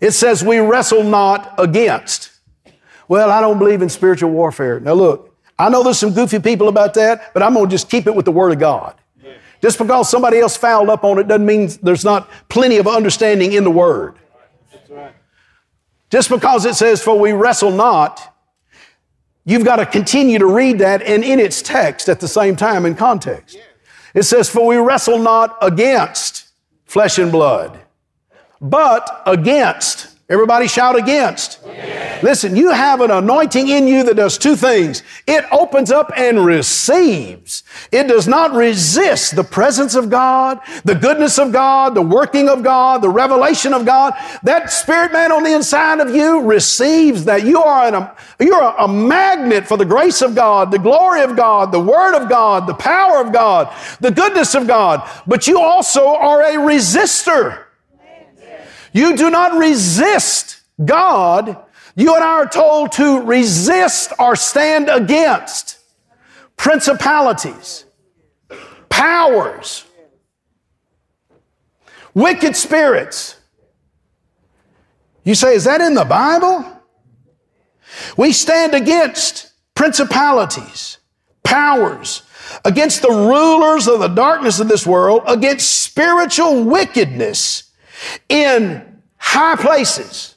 It 0.00 0.12
says 0.12 0.44
we 0.44 0.58
wrestle 0.58 1.02
not 1.02 1.54
against. 1.58 2.32
Well, 3.08 3.30
I 3.30 3.40
don't 3.40 3.58
believe 3.58 3.80
in 3.80 3.88
spiritual 3.88 4.30
warfare. 4.30 4.78
Now 4.80 4.92
look, 4.92 5.27
I 5.58 5.68
know 5.68 5.82
there's 5.82 5.98
some 5.98 6.14
goofy 6.14 6.38
people 6.38 6.68
about 6.68 6.94
that, 6.94 7.32
but 7.34 7.42
I'm 7.42 7.54
going 7.54 7.66
to 7.66 7.70
just 7.70 7.90
keep 7.90 8.06
it 8.06 8.14
with 8.14 8.24
the 8.24 8.32
Word 8.32 8.52
of 8.52 8.58
God. 8.58 8.94
Yeah. 9.22 9.34
Just 9.60 9.78
because 9.78 10.08
somebody 10.08 10.38
else 10.38 10.56
fouled 10.56 10.88
up 10.88 11.04
on 11.04 11.18
it 11.18 11.26
doesn't 11.26 11.46
mean 11.46 11.70
there's 11.82 12.04
not 12.04 12.30
plenty 12.48 12.76
of 12.78 12.86
understanding 12.86 13.52
in 13.52 13.64
the 13.64 13.70
Word. 13.70 14.18
Right. 14.88 15.14
Just 16.10 16.30
because 16.30 16.64
it 16.64 16.74
says, 16.74 17.02
for 17.02 17.18
we 17.18 17.32
wrestle 17.32 17.72
not, 17.72 18.36
you've 19.44 19.64
got 19.64 19.76
to 19.76 19.86
continue 19.86 20.38
to 20.38 20.46
read 20.46 20.78
that 20.78 21.02
and 21.02 21.24
in 21.24 21.40
its 21.40 21.60
text 21.60 22.08
at 22.08 22.20
the 22.20 22.28
same 22.28 22.54
time 22.54 22.86
in 22.86 22.94
context. 22.94 23.56
Yeah. 23.56 23.62
It 24.14 24.22
says, 24.22 24.48
for 24.48 24.66
we 24.66 24.76
wrestle 24.76 25.18
not 25.18 25.58
against 25.60 26.48
flesh 26.84 27.18
and 27.18 27.32
blood, 27.32 27.80
but 28.60 29.22
against 29.26 30.18
Everybody 30.30 30.68
shout 30.68 30.94
against. 30.98 31.58
Listen, 32.22 32.56
you 32.56 32.70
have 32.70 33.00
an 33.00 33.10
anointing 33.10 33.68
in 33.68 33.86
you 33.86 34.02
that 34.04 34.16
does 34.16 34.38
two 34.38 34.56
things. 34.56 35.02
It 35.26 35.44
opens 35.52 35.90
up 35.90 36.12
and 36.16 36.44
receives. 36.44 37.62
It 37.92 38.08
does 38.08 38.26
not 38.26 38.52
resist 38.52 39.36
the 39.36 39.44
presence 39.44 39.94
of 39.94 40.10
God, 40.10 40.60
the 40.84 40.94
goodness 40.94 41.38
of 41.38 41.52
God, 41.52 41.94
the 41.94 42.02
working 42.02 42.48
of 42.48 42.62
God, 42.62 43.02
the 43.02 43.08
revelation 43.08 43.72
of 43.72 43.84
God. 43.84 44.14
That 44.42 44.70
spirit 44.70 45.12
man 45.12 45.32
on 45.32 45.42
the 45.42 45.54
inside 45.54 46.00
of 46.00 46.14
you 46.14 46.42
receives 46.42 47.24
that. 47.24 47.44
You 47.44 47.62
are 47.62 47.94
an, 47.94 48.08
you're 48.40 48.62
a, 48.62 48.84
a 48.84 48.88
magnet 48.88 49.66
for 49.66 49.76
the 49.76 49.84
grace 49.84 50.22
of 50.22 50.34
God, 50.34 50.70
the 50.70 50.78
glory 50.78 51.22
of 51.22 51.36
God, 51.36 51.72
the 51.72 51.80
word 51.80 52.14
of 52.14 52.28
God, 52.28 52.66
the 52.66 52.74
power 52.74 53.20
of 53.20 53.32
God, 53.32 53.72
the 54.00 54.10
goodness 54.10 54.54
of 54.54 54.66
God. 54.66 55.08
But 55.26 55.46
you 55.46 55.60
also 55.60 56.06
are 56.06 56.42
a 56.42 56.56
resistor. 56.56 57.64
You 58.92 59.16
do 59.16 59.30
not 59.30 59.58
resist 59.58 60.62
God. 60.84 61.64
You 61.98 62.14
and 62.14 62.22
I 62.22 62.28
are 62.28 62.48
told 62.48 62.92
to 62.92 63.22
resist 63.22 64.12
or 64.20 64.36
stand 64.36 64.88
against 64.88 65.80
principalities, 66.56 67.86
powers, 68.88 69.84
wicked 72.14 72.54
spirits. 72.54 73.34
You 75.24 75.34
say, 75.34 75.56
is 75.56 75.64
that 75.64 75.80
in 75.80 75.94
the 75.94 76.04
Bible? 76.04 76.64
We 78.16 78.30
stand 78.30 78.74
against 78.74 79.50
principalities, 79.74 80.98
powers, 81.42 82.22
against 82.64 83.02
the 83.02 83.10
rulers 83.10 83.88
of 83.88 83.98
the 83.98 84.06
darkness 84.06 84.60
of 84.60 84.68
this 84.68 84.86
world, 84.86 85.24
against 85.26 85.82
spiritual 85.82 86.62
wickedness 86.62 87.72
in 88.28 89.00
high 89.16 89.56
places. 89.56 90.36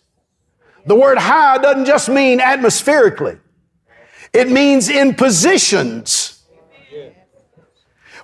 The 0.85 0.95
word 0.95 1.17
high 1.17 1.57
doesn't 1.57 1.85
just 1.85 2.09
mean 2.09 2.39
atmospherically. 2.39 3.37
It 4.33 4.49
means 4.49 4.89
in 4.89 5.13
positions 5.13 6.43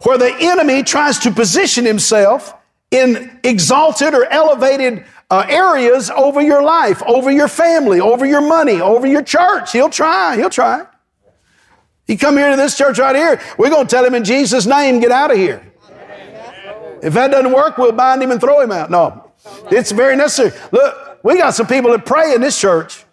where 0.04 0.18
the 0.18 0.34
enemy 0.40 0.84
tries 0.84 1.20
to 1.20 1.32
position 1.32 1.86
himself 1.86 2.54
in 2.92 3.40
exalted 3.44 4.14
or 4.14 4.26
elevated 4.26 5.06
uh, 5.30 5.46
areas 5.50 6.10
over 6.10 6.42
your 6.42 6.64
life, 6.64 7.04
over 7.06 7.30
your 7.30 7.48
family, 7.48 8.00
over 8.00 8.26
your 8.26 8.42
money, 8.42 8.80
over 8.80 9.06
your 9.06 9.24
church. 9.24 9.74
He'll 9.74 9.90
try. 9.90 10.38
He'll 10.38 10.50
try. 10.50 10.86
He 12.06 12.16
come 12.16 12.38
here 12.38 12.52
to 12.52 12.56
this 12.56 12.78
church 12.78 13.00
right 13.00 13.16
here. 13.16 13.42
We're 13.58 13.70
going 13.70 13.86
to 13.86 13.90
tell 13.90 14.06
him 14.06 14.16
in 14.16 14.24
Jesus' 14.24 14.66
name, 14.66 15.02
get 15.02 15.12
out 15.12 15.32
of 15.32 15.38
here. 15.38 15.62
If 17.04 17.14
that 17.14 17.32
doesn't 17.32 17.52
work, 17.52 17.78
we'll 17.78 17.92
bind 17.92 18.24
him 18.24 18.32
and 18.32 18.40
throw 18.40 18.62
him 18.62 18.72
out. 18.72 18.90
No, 18.90 19.32
it's 19.70 19.92
very 19.92 20.16
necessary. 20.16 20.58
Look, 20.72 21.07
we 21.24 21.38
got 21.38 21.54
some 21.54 21.68
people 21.68 21.92
that 21.92 22.06
pray 22.06 22.34
in 22.34 22.42
this 22.42 22.60
church. 22.60 23.06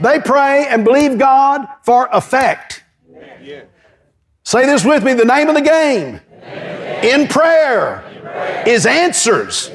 They 0.00 0.20
pray 0.20 0.66
and 0.68 0.84
believe 0.84 1.18
God 1.18 1.66
for 1.82 2.08
effect. 2.12 2.82
Say 4.42 4.66
this 4.66 4.84
with 4.84 5.04
me 5.04 5.14
the 5.14 5.24
name 5.24 5.48
of 5.48 5.54
the 5.54 5.62
game 5.62 6.20
in 7.02 7.28
prayer 7.28 8.04
is 8.66 8.86
answers. 8.86 9.70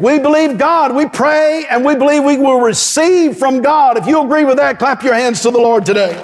We 0.00 0.18
believe 0.18 0.58
God. 0.58 0.94
We 0.94 1.06
pray 1.06 1.66
and 1.70 1.84
we 1.84 1.94
believe 1.94 2.24
we 2.24 2.38
will 2.38 2.60
receive 2.60 3.36
from 3.36 3.62
God. 3.62 3.96
If 3.96 4.06
you 4.06 4.22
agree 4.22 4.44
with 4.44 4.56
that, 4.56 4.78
clap 4.78 5.02
your 5.04 5.14
hands 5.14 5.42
to 5.42 5.50
the 5.50 5.58
Lord 5.58 5.86
today. 5.86 6.14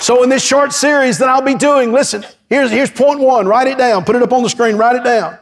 So, 0.00 0.22
in 0.22 0.30
this 0.30 0.42
short 0.42 0.72
series 0.72 1.18
that 1.18 1.28
I'll 1.28 1.42
be 1.42 1.54
doing, 1.54 1.92
listen, 1.92 2.24
Here's, 2.48 2.70
here's 2.70 2.90
point 2.90 3.20
one. 3.20 3.46
Write 3.46 3.66
it 3.66 3.78
down. 3.78 4.04
Put 4.04 4.16
it 4.16 4.22
up 4.22 4.32
on 4.32 4.42
the 4.42 4.48
screen. 4.48 4.76
Write 4.76 4.96
it 4.96 5.04
down. 5.04 5.38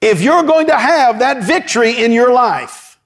If 0.00 0.22
you're 0.22 0.44
going 0.44 0.66
to 0.68 0.76
have 0.76 1.18
that 1.18 1.42
victory 1.44 2.04
in 2.04 2.12
your 2.12 2.32
life, 2.32 2.98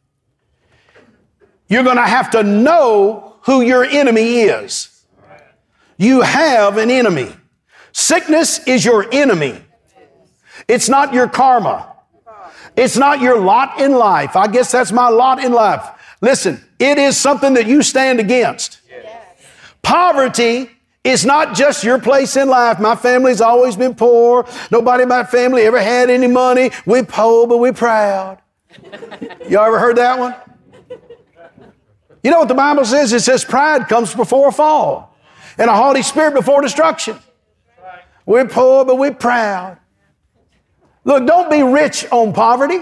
you're 1.69 1.85
going 1.85 1.97
to 1.97 2.03
have 2.03 2.31
to 2.33 2.43
know 2.43 3.37
who 3.43 3.63
your 3.63 3.85
enemy 3.85 4.41
is. 4.43 5.05
You 5.97 6.21
have 6.21 6.77
an 6.77 6.91
enemy. 6.91 7.33
Sickness 7.93 8.67
is 8.67 8.85
your 8.85 9.07
enemy. 9.13 9.59
It's 10.69 10.89
not 10.89 11.15
your 11.15 11.29
karma. 11.29 11.95
It's 12.77 12.97
not 12.97 13.21
your 13.21 13.41
lot 13.41 13.81
in 13.81 13.93
life. 13.93 14.37
I 14.37 14.47
guess 14.49 14.73
that's 14.73 14.93
my 14.93 15.09
lot 15.09 15.43
in 15.43 15.53
life. 15.53 15.87
Listen, 16.21 16.63
it 16.79 16.99
is 16.99 17.17
something 17.17 17.55
that 17.55 17.67
you 17.67 17.83
stand 17.83 18.21
against. 18.21 18.81
Poverty 19.83 20.71
it's 21.05 21.25
not 21.25 21.55
just 21.57 21.83
your 21.83 21.99
place 21.99 22.37
in 22.37 22.49
life. 22.49 22.79
My 22.79 22.95
family's 22.95 23.41
always 23.41 23.77
been 23.77 23.95
poor. 23.95 24.47
Nobody 24.71 25.03
in 25.03 25.09
my 25.09 25.25
family 25.25 25.63
ever 25.63 25.81
had 25.81 26.11
any 26.11 26.29
money. 26.29 26.71
We 26.87 27.03
poor, 27.03 27.47
but 27.49 27.59
we 27.59 27.73
proud. 27.73 28.41
Y'all 29.49 29.65
ever 29.65 29.79
heard 29.79 29.97
that 29.97 30.19
one? 30.19 30.35
You 32.23 32.31
know 32.31 32.39
what 32.39 32.49
the 32.49 32.55
Bible 32.55 32.85
says? 32.85 33.13
It 33.13 33.21
says 33.21 33.45
pride 33.45 33.89
comes 33.89 34.15
before 34.15 34.49
a 34.49 34.53
fall 34.53 35.17
and 35.59 35.69
a 35.69 35.75
haughty 35.75 36.03
spirit 36.03 36.35
before 36.35 36.63
destruction. 36.63 37.19
We're 38.25 38.47
poor, 38.47 38.85
but 38.85 38.97
we're 38.97 39.15
proud. 39.15 39.79
Look, 41.05 41.27
don't 41.27 41.51
be 41.51 41.65
rich 41.65 42.07
on 42.13 42.33
poverty. 42.33 42.79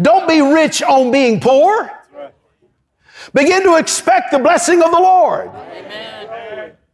Don't 0.00 0.26
be 0.26 0.40
rich 0.40 0.82
on 0.82 1.10
being 1.10 1.38
poor. 1.38 1.90
Begin 3.34 3.62
to 3.64 3.76
expect 3.76 4.32
the 4.32 4.38
blessing 4.38 4.82
of 4.82 4.90
the 4.90 4.98
Lord. 4.98 5.48
Amen. 5.48 6.13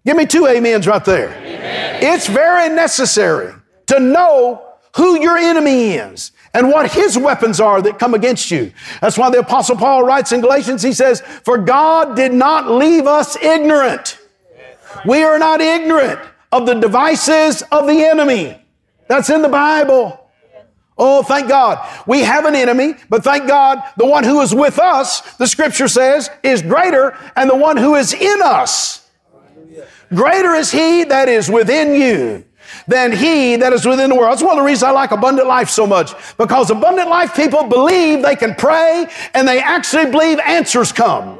Give 0.04 0.16
me 0.16 0.26
two 0.26 0.46
amens 0.46 0.86
right 0.86 1.04
there. 1.04 1.28
Amen. 1.28 1.98
It's 2.02 2.26
very 2.26 2.74
necessary 2.74 3.54
to 3.86 4.00
know 4.00 4.62
who 4.96 5.20
your 5.20 5.36
enemy 5.36 5.92
is 5.92 6.32
and 6.54 6.68
what 6.68 6.90
his 6.90 7.16
weapons 7.16 7.60
are 7.60 7.80
that 7.82 7.98
come 7.98 8.14
against 8.14 8.50
you. 8.50 8.72
That's 9.00 9.16
why 9.18 9.30
the 9.30 9.38
apostle 9.38 9.76
Paul 9.76 10.02
writes 10.02 10.32
in 10.32 10.40
Galatians, 10.40 10.82
he 10.82 10.92
says, 10.92 11.20
for 11.20 11.58
God 11.58 12.16
did 12.16 12.32
not 12.32 12.70
leave 12.70 13.06
us 13.06 13.36
ignorant. 13.36 14.18
We 15.06 15.22
are 15.22 15.38
not 15.38 15.60
ignorant 15.60 16.18
of 16.50 16.66
the 16.66 16.74
devices 16.74 17.62
of 17.70 17.86
the 17.86 18.04
enemy. 18.04 18.60
That's 19.06 19.30
in 19.30 19.42
the 19.42 19.48
Bible. 19.48 20.16
Oh, 20.98 21.22
thank 21.22 21.48
God. 21.48 21.78
We 22.06 22.20
have 22.20 22.44
an 22.44 22.54
enemy, 22.54 22.94
but 23.08 23.24
thank 23.24 23.46
God 23.46 23.82
the 23.96 24.06
one 24.06 24.24
who 24.24 24.40
is 24.42 24.54
with 24.54 24.78
us, 24.78 25.20
the 25.36 25.46
scripture 25.46 25.88
says, 25.88 26.28
is 26.42 26.62
greater 26.62 27.16
and 27.36 27.48
the 27.48 27.56
one 27.56 27.76
who 27.76 27.94
is 27.94 28.12
in 28.12 28.42
us. 28.42 29.08
Greater 30.14 30.54
is 30.54 30.70
he 30.70 31.04
that 31.04 31.28
is 31.28 31.48
within 31.48 31.94
you 31.94 32.44
than 32.86 33.12
he 33.12 33.56
that 33.56 33.72
is 33.72 33.86
within 33.86 34.10
the 34.10 34.16
world. 34.16 34.32
That's 34.32 34.42
one 34.42 34.52
of 34.52 34.58
the 34.58 34.66
reasons 34.66 34.84
I 34.84 34.90
like 34.90 35.10
abundant 35.12 35.46
life 35.46 35.70
so 35.70 35.86
much 35.86 36.12
because 36.36 36.70
abundant 36.70 37.08
life 37.08 37.34
people 37.34 37.64
believe 37.64 38.22
they 38.22 38.36
can 38.36 38.54
pray 38.54 39.06
and 39.34 39.46
they 39.46 39.60
actually 39.60 40.10
believe 40.10 40.38
answers 40.40 40.92
come. 40.92 41.38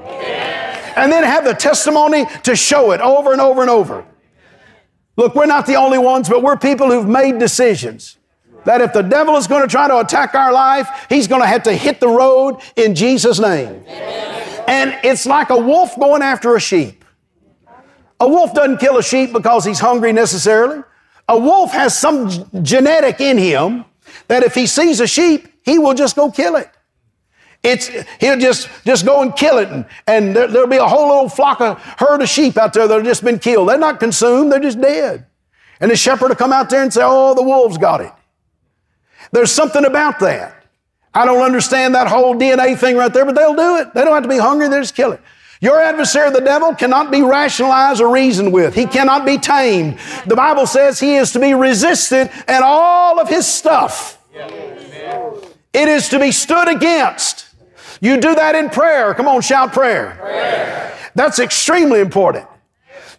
And 0.96 1.10
then 1.10 1.22
have 1.24 1.44
the 1.44 1.54
testimony 1.54 2.26
to 2.42 2.56
show 2.56 2.92
it 2.92 3.00
over 3.00 3.32
and 3.32 3.40
over 3.40 3.60
and 3.60 3.70
over. 3.70 4.04
Look, 5.16 5.34
we're 5.34 5.46
not 5.46 5.66
the 5.66 5.76
only 5.76 5.98
ones, 5.98 6.28
but 6.28 6.42
we're 6.42 6.56
people 6.56 6.90
who've 6.90 7.08
made 7.08 7.38
decisions 7.38 8.18
that 8.64 8.80
if 8.80 8.92
the 8.92 9.02
devil 9.02 9.36
is 9.36 9.46
going 9.46 9.62
to 9.62 9.68
try 9.68 9.88
to 9.88 9.98
attack 10.00 10.34
our 10.34 10.52
life, 10.52 10.88
he's 11.08 11.26
going 11.26 11.40
to 11.40 11.46
have 11.46 11.62
to 11.64 11.72
hit 11.72 12.00
the 12.00 12.08
road 12.08 12.60
in 12.76 12.94
Jesus' 12.94 13.38
name. 13.38 13.82
And 13.86 14.98
it's 15.02 15.26
like 15.26 15.50
a 15.50 15.56
wolf 15.58 15.98
going 15.98 16.22
after 16.22 16.54
a 16.54 16.60
sheep. 16.60 16.99
A 18.20 18.28
wolf 18.28 18.54
doesn't 18.54 18.78
kill 18.78 18.98
a 18.98 19.02
sheep 19.02 19.32
because 19.32 19.64
he's 19.64 19.80
hungry 19.80 20.12
necessarily. 20.12 20.82
A 21.28 21.38
wolf 21.38 21.72
has 21.72 21.98
some 21.98 22.28
genetic 22.62 23.20
in 23.20 23.38
him 23.38 23.84
that 24.28 24.42
if 24.42 24.54
he 24.54 24.66
sees 24.66 25.00
a 25.00 25.06
sheep, 25.06 25.48
he 25.64 25.78
will 25.78 25.94
just 25.94 26.16
go 26.16 26.30
kill 26.30 26.56
it. 26.56 26.70
It's, 27.62 27.90
he'll 28.20 28.38
just, 28.38 28.68
just 28.84 29.04
go 29.04 29.20
and 29.20 29.36
kill 29.36 29.58
it, 29.58 29.68
and, 29.68 29.84
and 30.06 30.34
there, 30.34 30.48
will 30.48 30.66
be 30.66 30.78
a 30.78 30.88
whole 30.88 31.08
little 31.08 31.28
flock 31.28 31.60
of 31.60 31.78
herd 31.98 32.22
of 32.22 32.28
sheep 32.28 32.56
out 32.56 32.72
there 32.72 32.88
that 32.88 32.94
have 32.94 33.04
just 33.04 33.22
been 33.22 33.38
killed. 33.38 33.68
They're 33.68 33.78
not 33.78 34.00
consumed, 34.00 34.50
they're 34.50 34.60
just 34.60 34.80
dead. 34.80 35.26
And 35.78 35.90
the 35.90 35.96
shepherd 35.96 36.28
will 36.28 36.36
come 36.36 36.52
out 36.52 36.70
there 36.70 36.82
and 36.82 36.92
say, 36.92 37.02
Oh, 37.04 37.34
the 37.34 37.42
wolves 37.42 37.76
got 37.76 38.00
it. 38.00 38.12
There's 39.32 39.52
something 39.52 39.84
about 39.84 40.20
that. 40.20 40.64
I 41.12 41.26
don't 41.26 41.42
understand 41.42 41.94
that 41.94 42.06
whole 42.06 42.34
DNA 42.34 42.78
thing 42.78 42.96
right 42.96 43.12
there, 43.12 43.24
but 43.24 43.34
they'll 43.34 43.54
do 43.54 43.76
it. 43.76 43.92
They 43.94 44.04
don't 44.04 44.14
have 44.14 44.22
to 44.22 44.28
be 44.28 44.38
hungry, 44.38 44.68
they 44.68 44.80
just 44.80 44.94
kill 44.94 45.12
it. 45.12 45.20
Your 45.60 45.78
adversary, 45.80 46.30
the 46.30 46.40
devil, 46.40 46.74
cannot 46.74 47.10
be 47.10 47.20
rationalized 47.20 48.00
or 48.00 48.12
reasoned 48.12 48.52
with. 48.52 48.74
He 48.74 48.86
cannot 48.86 49.26
be 49.26 49.36
tamed. 49.36 49.98
The 50.26 50.36
Bible 50.36 50.66
says 50.66 50.98
he 50.98 51.16
is 51.16 51.32
to 51.32 51.38
be 51.38 51.52
resisted 51.52 52.30
and 52.48 52.64
all 52.64 53.20
of 53.20 53.28
his 53.28 53.46
stuff. 53.46 54.18
It 54.34 55.88
is 55.88 56.08
to 56.08 56.18
be 56.18 56.32
stood 56.32 56.68
against. 56.68 57.46
You 58.00 58.18
do 58.18 58.34
that 58.34 58.54
in 58.54 58.70
prayer. 58.70 59.12
Come 59.12 59.28
on, 59.28 59.42
shout 59.42 59.74
prayer. 59.74 60.16
prayer. 60.18 60.96
That's 61.14 61.38
extremely 61.38 62.00
important. 62.00 62.46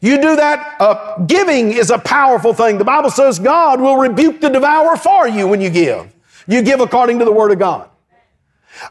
You 0.01 0.19
do 0.19 0.35
that, 0.35 0.77
uh, 0.81 1.19
giving 1.19 1.71
is 1.71 1.91
a 1.91 1.99
powerful 1.99 2.55
thing. 2.55 2.79
The 2.79 2.83
Bible 2.83 3.11
says 3.11 3.37
God 3.37 3.79
will 3.79 3.97
rebuke 3.97 4.41
the 4.41 4.49
devourer 4.49 4.97
for 4.97 5.27
you 5.27 5.47
when 5.47 5.61
you 5.61 5.69
give. 5.69 6.11
You 6.47 6.63
give 6.63 6.79
according 6.79 7.19
to 7.19 7.25
the 7.25 7.31
Word 7.31 7.51
of 7.51 7.59
God. 7.59 7.90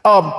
Um, 0.05 0.33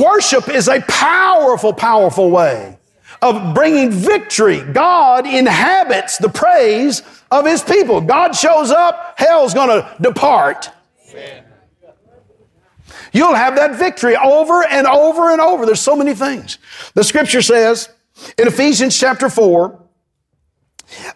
worship 0.00 0.48
is 0.48 0.68
a 0.68 0.80
powerful, 0.82 1.72
powerful 1.72 2.30
way 2.30 2.78
of 3.22 3.54
bringing 3.54 3.90
victory. 3.90 4.60
God 4.60 5.26
inhabits 5.26 6.18
the 6.18 6.28
praise 6.28 7.02
of 7.30 7.46
His 7.46 7.62
people. 7.62 8.00
God 8.00 8.34
shows 8.34 8.70
up, 8.70 9.14
hell's 9.16 9.54
going 9.54 9.68
to 9.68 9.96
depart. 10.00 10.70
You'll 13.12 13.34
have 13.34 13.56
that 13.56 13.76
victory 13.76 14.16
over 14.16 14.62
and 14.64 14.86
over 14.86 15.30
and 15.30 15.40
over. 15.40 15.64
There's 15.64 15.80
so 15.80 15.96
many 15.96 16.14
things. 16.14 16.58
The 16.94 17.04
scripture 17.04 17.42
says 17.42 17.88
in 18.36 18.46
Ephesians 18.46 18.98
chapter 18.98 19.30
4 19.30 19.82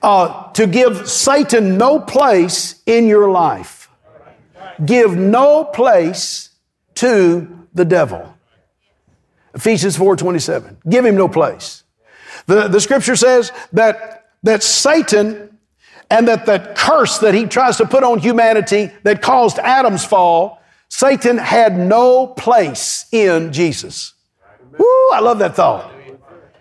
uh, 0.03 0.51
to 0.53 0.67
give 0.67 1.09
Satan 1.09 1.77
no 1.77 2.01
place 2.01 2.83
in 2.87 3.07
your 3.07 3.31
life. 3.31 3.91
Give 4.85 5.15
no 5.15 5.65
place 5.65 6.51
to 6.95 7.60
the 7.75 7.85
devil. 7.85 8.35
Ephesians 9.55 9.97
4:27. 9.97 10.77
Give 10.89 11.05
him 11.05 11.17
no 11.17 11.29
place. 11.29 11.85
The, 12.47 12.69
the 12.69 12.81
scripture 12.81 13.17
says 13.17 13.53
that, 13.73 14.27
that 14.43 14.63
Satan 14.63 15.59
and 16.11 16.27
that 16.29 16.47
the 16.47 16.73
curse 16.77 17.19
that 17.19 17.35
he 17.35 17.47
tries 17.47 17.77
to 17.77 17.87
put 17.87 18.03
on 18.03 18.19
humanity 18.19 18.91
that 19.05 19.23
caused 19.23 19.59
Adam's 19.59 20.05
fall, 20.05 20.61
Satan 20.89 21.39
had 21.39 21.79
no 21.79 22.27
place 22.27 23.07
in 23.13 23.53
Jesus. 23.53 24.15
Woo, 24.77 25.11
I 25.13 25.21
love 25.21 25.39
that 25.39 25.55
thought. 25.55 25.93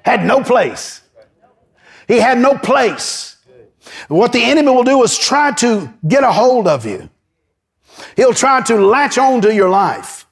Had 0.04 0.26
no 0.26 0.44
place. 0.44 1.02
He 2.08 2.18
had 2.18 2.38
no 2.38 2.58
place. 2.58 3.38
What 4.08 4.34
the 4.34 4.44
enemy 4.44 4.70
will 4.70 4.84
do 4.84 5.04
is 5.04 5.18
try 5.18 5.52
to 5.54 5.92
get 6.08 6.24
a 6.24 6.32
hold 6.32 6.68
of 6.68 6.86
you. 6.86 7.10
He'll 8.16 8.34
try 8.34 8.62
to 8.62 8.76
latch 8.78 9.18
on 9.18 9.42
to 9.42 9.54
your 9.54 9.70
life. 9.70 10.28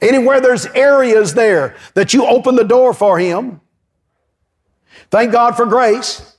Anywhere 0.00 0.40
there's 0.40 0.66
areas 0.66 1.34
there 1.34 1.76
that 1.94 2.14
you 2.14 2.26
open 2.26 2.56
the 2.56 2.64
door 2.64 2.94
for 2.94 3.18
Him, 3.18 3.60
thank 5.10 5.32
God 5.32 5.56
for 5.56 5.66
grace. 5.66 6.36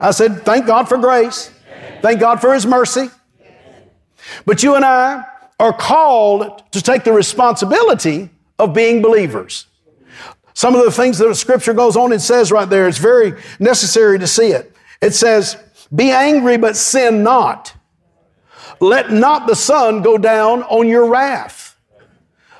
I 0.00 0.10
said, 0.10 0.42
thank 0.42 0.66
God 0.66 0.88
for 0.88 0.98
grace. 0.98 1.50
Thank 2.02 2.20
God 2.20 2.40
for 2.40 2.52
His 2.52 2.66
mercy. 2.66 3.08
But 4.44 4.62
you 4.62 4.74
and 4.74 4.84
I 4.84 5.24
are 5.58 5.72
called 5.72 6.62
to 6.72 6.82
take 6.82 7.04
the 7.04 7.12
responsibility 7.12 8.30
of 8.58 8.74
being 8.74 9.02
believers. 9.02 9.66
Some 10.52 10.76
of 10.76 10.84
the 10.84 10.92
things 10.92 11.18
that 11.18 11.28
the 11.28 11.34
scripture 11.34 11.74
goes 11.74 11.96
on 11.96 12.12
and 12.12 12.22
says 12.22 12.52
right 12.52 12.68
there, 12.68 12.86
it's 12.86 12.98
very 12.98 13.40
necessary 13.58 14.18
to 14.18 14.26
see 14.26 14.48
it. 14.48 14.74
It 15.00 15.14
says, 15.14 15.56
Be 15.94 16.10
angry, 16.10 16.56
but 16.56 16.76
sin 16.76 17.22
not. 17.22 17.74
Let 18.80 19.10
not 19.10 19.46
the 19.46 19.56
sun 19.56 20.02
go 20.02 20.18
down 20.18 20.62
on 20.64 20.88
your 20.88 21.08
wrath. 21.08 21.63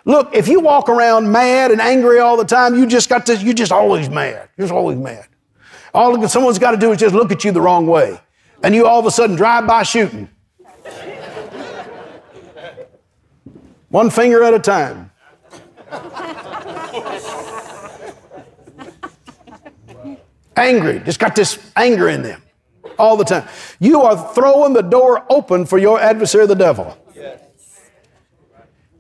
Look, 0.05 0.35
if 0.35 0.49
you 0.49 0.61
walk 0.61 0.89
around 0.89 1.31
mad 1.31 1.71
and 1.71 1.81
angry 1.81 2.19
all 2.19 2.37
the 2.37 2.45
time, 2.45 2.75
you 2.75 2.87
just 2.87 3.09
got 3.09 3.27
to, 3.27 3.37
you're 3.37 3.55
just 3.55 3.73
always 3.73 4.11
mad. 4.11 4.49
You're 4.57 4.67
just 4.67 4.75
always 4.75 4.99
mad. 4.99 5.27
All 5.95 6.29
someone's 6.29 6.59
got 6.59 6.73
to 6.73 6.77
do 6.77 6.93
is 6.93 6.99
just 6.99 7.15
look 7.15 7.33
at 7.33 7.45
you 7.45 7.53
the 7.53 7.61
wrong 7.61 7.87
way. 7.87 8.21
And 8.63 8.75
you 8.75 8.87
all 8.87 8.99
of 8.99 9.07
a 9.07 9.11
sudden 9.11 9.37
drive 9.37 9.67
by 9.67 9.83
shooting. 9.83 10.29
One 13.89 14.11
finger 14.11 14.43
at 14.43 14.53
a 14.53 14.59
time. 14.59 15.11
Angry, 20.57 21.01
just 21.01 21.19
got 21.19 21.35
this 21.35 21.59
anger 21.77 22.09
in 22.09 22.23
them 22.23 22.43
all 22.99 23.17
the 23.17 23.25
time. 23.25 23.49
You 23.81 24.03
are 24.03 24.35
throwing 24.35 24.73
the 24.73 24.83
door 24.83 25.25
open 25.31 25.67
for 25.67 25.79
your 25.79 26.01
adversary, 26.01 26.47
the 26.47 26.55
devil. 26.55 26.99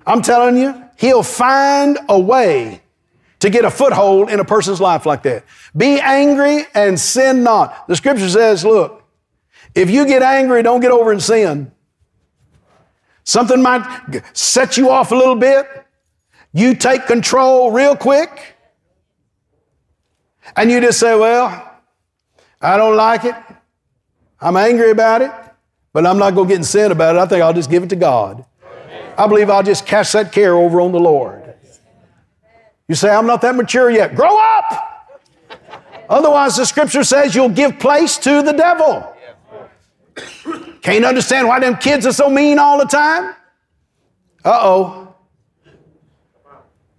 I'm 0.06 0.22
telling 0.22 0.56
you, 0.56 0.83
he'll 0.96 1.22
find 1.22 1.98
a 2.08 2.18
way 2.18 2.82
to 3.40 3.50
get 3.50 3.64
a 3.64 3.70
foothold 3.70 4.30
in 4.30 4.40
a 4.40 4.44
person's 4.44 4.80
life 4.80 5.04
like 5.04 5.22
that. 5.24 5.44
Be 5.76 6.00
angry 6.00 6.64
and 6.74 6.98
sin 6.98 7.42
not. 7.42 7.86
The 7.88 7.96
scripture 7.96 8.28
says, 8.28 8.64
look, 8.64 9.02
if 9.74 9.90
you 9.90 10.06
get 10.06 10.22
angry, 10.22 10.62
don't 10.62 10.80
get 10.80 10.90
over 10.90 11.12
and 11.12 11.22
sin. 11.22 11.70
Something 13.24 13.62
might 13.62 14.22
set 14.32 14.76
you 14.76 14.90
off 14.90 15.10
a 15.10 15.14
little 15.14 15.34
bit. 15.34 15.66
You 16.52 16.74
take 16.74 17.06
control 17.06 17.72
real 17.72 17.96
quick. 17.96 18.56
And 20.56 20.70
you 20.70 20.80
just 20.80 21.00
say, 21.00 21.14
well, 21.18 21.70
I 22.60 22.76
don't 22.76 22.96
like 22.96 23.24
it. 23.24 23.34
I'm 24.40 24.56
angry 24.56 24.90
about 24.90 25.22
it, 25.22 25.32
but 25.92 26.06
I'm 26.06 26.18
not 26.18 26.34
going 26.34 26.48
to 26.48 26.52
get 26.52 26.58
in 26.58 26.64
sin 26.64 26.92
about 26.92 27.16
it. 27.16 27.18
I 27.18 27.26
think 27.26 27.42
I'll 27.42 27.52
just 27.52 27.70
give 27.70 27.82
it 27.82 27.90
to 27.90 27.96
God. 27.96 28.44
I 29.16 29.26
believe 29.26 29.50
I'll 29.50 29.62
just 29.62 29.86
cast 29.86 30.12
that 30.12 30.32
care 30.32 30.54
over 30.54 30.80
on 30.80 30.92
the 30.92 31.00
Lord. 31.00 31.54
You 32.88 32.94
say, 32.94 33.10
I'm 33.10 33.26
not 33.26 33.40
that 33.42 33.54
mature 33.54 33.90
yet. 33.90 34.14
Grow 34.14 34.36
up! 34.38 34.94
Otherwise, 36.08 36.56
the 36.56 36.66
scripture 36.66 37.04
says 37.04 37.34
you'll 37.34 37.48
give 37.48 37.78
place 37.78 38.18
to 38.18 38.42
the 38.42 38.52
devil. 38.52 39.10
Can't 40.82 41.04
understand 41.04 41.48
why 41.48 41.60
them 41.60 41.76
kids 41.76 42.06
are 42.06 42.12
so 42.12 42.28
mean 42.28 42.58
all 42.58 42.78
the 42.78 42.84
time? 42.84 43.34
Uh 44.44 44.58
oh. 44.60 45.14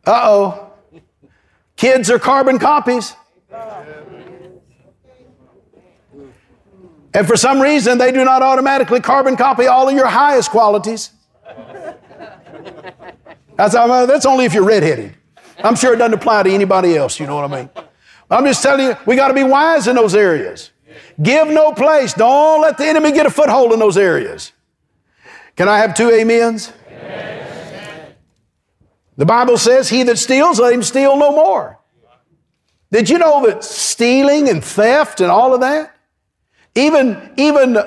Uh 0.05 0.21
oh. 0.23 0.73
Kids 1.75 2.09
are 2.09 2.17
carbon 2.17 2.57
copies. 2.57 3.15
And 7.13 7.25
for 7.27 7.37
some 7.37 7.61
reason, 7.61 7.97
they 7.97 8.11
do 8.11 8.25
not 8.25 8.41
automatically 8.41 8.99
carbon 8.99 9.37
copy 9.37 9.67
all 9.67 9.87
of 9.87 9.95
your 9.95 10.07
highest 10.07 10.49
qualities. 10.49 11.11
That's, 13.55 13.73
that's 13.73 14.25
only 14.25 14.45
if 14.45 14.53
you're 14.53 14.65
redheaded. 14.65 15.15
I'm 15.63 15.75
sure 15.75 15.93
it 15.93 15.97
doesn't 15.97 16.13
apply 16.13 16.43
to 16.43 16.51
anybody 16.51 16.95
else, 16.95 17.19
you 17.19 17.27
know 17.27 17.35
what 17.35 17.51
I 17.51 17.61
mean? 17.61 17.69
I'm 18.29 18.45
just 18.45 18.61
telling 18.61 18.87
you, 18.87 18.97
we 19.05 19.15
got 19.15 19.29
to 19.29 19.33
be 19.33 19.43
wise 19.43 19.87
in 19.87 19.95
those 19.95 20.15
areas. 20.15 20.71
Give 21.21 21.47
no 21.47 21.71
place. 21.71 22.13
Don't 22.13 22.61
let 22.61 22.77
the 22.77 22.85
enemy 22.85 23.11
get 23.11 23.25
a 23.25 23.29
foothold 23.29 23.71
in 23.71 23.79
those 23.79 23.97
areas. 23.97 24.51
Can 25.55 25.69
I 25.69 25.77
have 25.77 25.93
two 25.93 26.11
amens? 26.11 26.73
Amen. 26.89 28.15
The 29.17 29.25
Bible 29.25 29.57
says, 29.57 29.89
He 29.89 30.03
that 30.03 30.17
steals, 30.17 30.59
let 30.59 30.73
him 30.73 30.83
steal 30.83 31.15
no 31.15 31.31
more. 31.31 31.79
Did 32.91 33.09
you 33.09 33.17
know 33.17 33.45
that 33.45 33.63
stealing 33.63 34.49
and 34.49 34.63
theft 34.63 35.21
and 35.21 35.31
all 35.31 35.53
of 35.53 35.61
that, 35.61 35.95
even, 36.75 37.33
even 37.37 37.77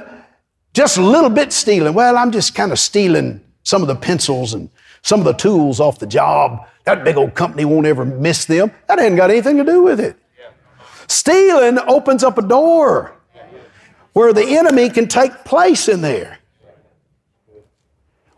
just 0.72 0.96
a 0.96 1.02
little 1.02 1.30
bit 1.30 1.52
stealing, 1.52 1.92
well, 1.94 2.16
I'm 2.16 2.30
just 2.30 2.54
kind 2.54 2.72
of 2.72 2.78
stealing 2.78 3.42
some 3.68 3.82
of 3.82 3.88
the 3.88 3.94
pencils 3.94 4.54
and 4.54 4.70
some 5.02 5.20
of 5.20 5.26
the 5.26 5.34
tools 5.34 5.78
off 5.78 5.98
the 5.98 6.06
job. 6.06 6.66
That 6.84 7.04
big 7.04 7.18
old 7.18 7.34
company 7.34 7.66
won't 7.66 7.86
ever 7.86 8.02
miss 8.02 8.46
them. 8.46 8.72
That 8.86 8.98
hadn't 8.98 9.16
got 9.16 9.30
anything 9.30 9.58
to 9.58 9.64
do 9.64 9.82
with 9.82 10.00
it. 10.00 10.16
Stealing 11.06 11.78
opens 11.86 12.24
up 12.24 12.38
a 12.38 12.42
door 12.42 13.14
where 14.14 14.32
the 14.32 14.56
enemy 14.56 14.88
can 14.88 15.06
take 15.06 15.44
place 15.44 15.86
in 15.86 16.00
there. 16.00 16.38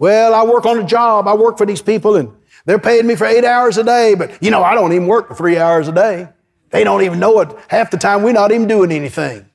Well, 0.01 0.35
I 0.35 0.43
work 0.43 0.66
on 0.66 0.81
a 0.81 0.85
job. 0.85 1.29
I 1.29 1.35
work 1.35 1.59
for 1.59 1.66
these 1.66 1.83
people 1.83 2.16
and 2.16 2.33
they're 2.64 2.81
paying 2.81 3.07
me 3.07 3.14
for 3.14 3.25
eight 3.25 3.45
hours 3.45 3.79
a 3.79 3.85
day, 3.85 4.16
but 4.16 4.43
you 4.43 4.51
know, 4.51 4.64
I 4.64 4.75
don't 4.75 4.93
even 4.93 5.07
work 5.07 5.29
for 5.29 5.35
three 5.37 5.59
hours 5.59 5.87
a 5.87 5.93
day. 5.93 6.29
They 6.71 6.83
don't 6.83 7.03
even 7.03 7.21
know 7.21 7.38
it. 7.38 7.51
Half 7.69 7.93
the 7.93 7.99
time, 7.99 8.25
we're 8.25 8.33
not 8.33 8.51
even 8.51 8.66
doing 8.66 8.90
anything. 8.90 9.47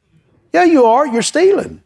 Yeah, 0.53 0.63
you 0.63 0.85
are. 0.85 1.05
You're 1.05 1.21
stealing. 1.21 1.81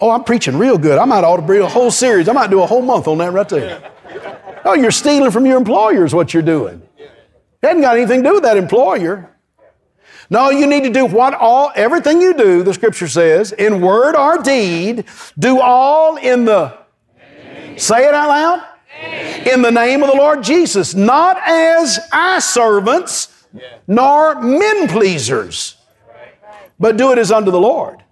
Oh, 0.00 0.10
I'm 0.10 0.24
preaching 0.24 0.56
real 0.56 0.78
good. 0.78 0.98
I 0.98 1.04
might 1.04 1.24
ought 1.24 1.36
to 1.36 1.42
bring 1.42 1.62
a 1.62 1.68
whole 1.68 1.90
series. 1.90 2.28
I 2.28 2.32
might 2.32 2.50
do 2.50 2.62
a 2.62 2.66
whole 2.66 2.82
month 2.82 3.08
on 3.08 3.18
that 3.18 3.32
right 3.32 3.48
there. 3.48 3.90
Oh, 4.64 4.74
you're 4.74 4.90
stealing 4.90 5.30
from 5.30 5.44
your 5.46 5.56
employer 5.56 6.04
is 6.04 6.14
what 6.14 6.32
you're 6.32 6.42
doing. 6.42 6.82
It 6.96 7.10
hasn't 7.62 7.82
got 7.82 7.96
anything 7.96 8.22
to 8.22 8.28
do 8.28 8.34
with 8.34 8.44
that 8.44 8.56
employer. 8.56 9.34
No, 10.30 10.50
you 10.50 10.66
need 10.66 10.84
to 10.84 10.90
do 10.90 11.06
what 11.06 11.34
all, 11.34 11.72
everything 11.74 12.20
you 12.20 12.34
do, 12.34 12.62
the 12.62 12.74
scripture 12.74 13.08
says, 13.08 13.52
in 13.52 13.80
word 13.80 14.14
or 14.14 14.42
deed, 14.42 15.06
do 15.38 15.60
all 15.60 16.16
in 16.16 16.44
the, 16.44 16.76
say 17.76 18.06
it 18.06 18.14
out 18.14 18.28
loud, 18.28 18.64
in 19.46 19.62
the 19.62 19.70
name 19.70 20.02
of 20.02 20.10
the 20.10 20.16
Lord 20.16 20.42
Jesus, 20.42 20.94
not 20.94 21.38
as 21.46 21.98
eye 22.12 22.40
servants, 22.40 23.46
nor 23.86 24.40
men 24.40 24.86
pleasers, 24.86 25.76
but 26.78 26.98
do 26.98 27.10
it 27.12 27.18
as 27.18 27.32
unto 27.32 27.50
the 27.50 27.60
Lord. 27.60 28.02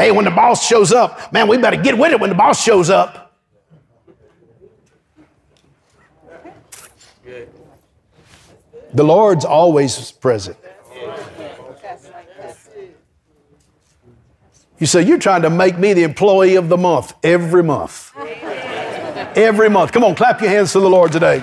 Hey, 0.00 0.12
when 0.12 0.24
the 0.24 0.30
boss 0.30 0.66
shows 0.66 0.92
up, 0.92 1.30
man, 1.30 1.46
we 1.46 1.58
better 1.58 1.76
get 1.76 1.98
with 1.98 2.10
it 2.10 2.18
when 2.18 2.30
the 2.30 2.34
boss 2.34 2.64
shows 2.64 2.88
up. 2.88 3.36
The 8.94 9.04
Lord's 9.04 9.44
always 9.44 10.10
present. 10.12 10.56
You 14.78 14.86
say, 14.86 15.02
You're 15.02 15.18
trying 15.18 15.42
to 15.42 15.50
make 15.50 15.78
me 15.78 15.92
the 15.92 16.04
employee 16.04 16.56
of 16.56 16.70
the 16.70 16.78
month 16.78 17.12
every 17.22 17.62
month. 17.62 18.16
Every 19.36 19.68
month. 19.68 19.92
Come 19.92 20.04
on, 20.04 20.14
clap 20.14 20.40
your 20.40 20.48
hands 20.48 20.72
to 20.72 20.80
the 20.80 20.88
Lord 20.88 21.12
today. 21.12 21.40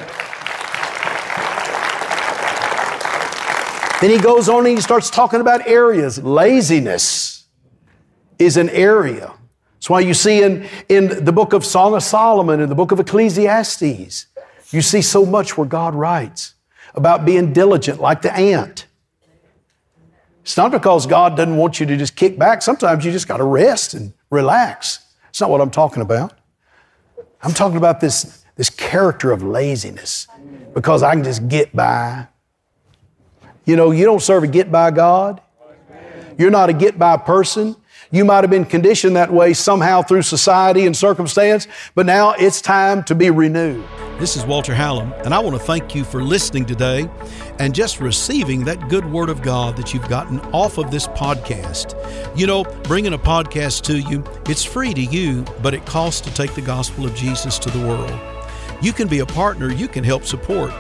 Then 4.02 4.10
he 4.10 4.18
goes 4.18 4.50
on 4.50 4.66
and 4.66 4.76
he 4.76 4.82
starts 4.82 5.12
talking 5.12 5.42
about 5.42 5.68
areas. 5.68 6.18
Laziness 6.18 7.37
is 8.40 8.58
an 8.58 8.70
area. 8.70 9.34
That's 9.76 9.90
why 9.90 10.00
you 10.00 10.14
see 10.14 10.44
in, 10.44 10.68
in 10.90 11.24
the 11.24 11.32
book 11.32 11.54
of 11.54 11.64
Song 11.64 11.96
of 11.96 12.04
Solomon 12.04 12.60
and 12.62 12.72
the 12.72 12.76
book 12.76 12.92
of 12.92 13.00
Ecclesiastes, 13.00 14.26
you 14.72 14.82
see 14.82 15.02
so 15.02 15.26
much 15.26 15.58
where 15.58 15.68
God 15.68 15.96
writes 15.96 16.56
about 16.96 17.26
being 17.26 17.54
diligent 17.54 18.02
like 18.02 18.22
the 18.22 18.36
ant. 18.36 18.86
It's 20.42 20.58
not 20.58 20.72
because 20.72 21.06
God 21.06 21.38
doesn't 21.38 21.58
want 21.58 21.80
you 21.80 21.86
to 21.86 21.98
just 21.98 22.16
kick 22.16 22.40
back. 22.40 22.62
Sometimes 22.62 23.06
you 23.06 23.12
just 23.12 23.28
got 23.28 23.38
to 23.38 23.44
rest 23.44 23.94
and 23.94 24.14
relax. 24.30 25.06
It's 25.30 25.42
not 25.42 25.50
what 25.50 25.62
I'm 25.62 25.70
talking 25.70 26.02
about. 26.02 26.34
I'm 27.44 27.54
talking 27.54 27.78
about 27.78 28.00
this, 28.00 28.44
this 28.56 28.70
character 28.70 29.32
of 29.32 29.44
laziness 29.44 30.28
because 30.74 31.04
I 31.04 31.14
can 31.14 31.24
just 31.24 31.48
get 31.48 31.76
by. 31.76 32.28
You 33.66 33.76
know, 33.76 33.92
you 33.92 34.06
don't 34.06 34.22
serve 34.22 34.44
a 34.44 34.48
get 34.48 34.72
by 34.72 34.92
God. 34.92 35.42
You're 36.38 36.52
not 36.52 36.70
a 36.70 36.74
get 36.74 36.98
by 36.98 37.18
person. 37.18 37.76
You 38.10 38.24
might 38.24 38.46
have 38.46 38.50
been 38.50 38.64
conditioned 38.64 39.18
that 39.18 39.34
way 39.34 39.54
somehow 39.54 40.02
through 40.02 40.22
society 40.22 40.86
and 40.86 40.96
circumstance, 40.96 41.68
but 41.94 42.06
now 42.06 42.32
it's 42.32 42.62
time 42.62 43.04
to 43.04 43.16
be 43.16 43.30
renewed. 43.30 43.84
This 44.18 44.38
is 44.38 44.46
Walter 44.46 44.74
Hallam, 44.74 45.12
and 45.26 45.34
I 45.34 45.40
want 45.40 45.58
to 45.58 45.62
thank 45.62 45.94
you 45.94 46.06
for 46.06 46.24
listening 46.24 46.66
today 46.66 47.10
and 47.60 47.76
just 47.76 48.00
receiving 48.00 48.64
that 48.64 48.88
good 48.88 49.06
word 49.12 49.28
of 49.30 49.42
God 49.42 49.76
that 49.76 49.94
you've 49.94 50.08
gotten 50.08 50.40
off 50.54 50.78
of 50.78 50.90
this 50.90 51.06
podcast. 51.08 51.96
You 52.38 52.48
know, 52.48 52.64
bringing 52.84 53.14
a 53.14 53.20
podcast 53.20 53.82
to 53.84 54.00
you, 54.00 54.24
it's 54.46 54.64
free 54.64 54.94
to 54.94 55.02
you, 55.02 55.44
but 55.62 55.74
it 55.74 55.86
costs 55.86 56.22
to 56.22 56.34
take 56.34 56.56
the 56.56 56.62
gospel 56.62 57.06
of 57.06 57.14
Jesus 57.14 57.60
to 57.60 57.70
the 57.70 57.86
world. 57.86 58.18
You 58.82 58.94
can 58.94 59.10
be 59.10 59.20
a 59.20 59.26
partner, 59.26 59.70
you 59.70 59.90
can 59.90 60.06
help 60.06 60.24
support. 60.24 60.72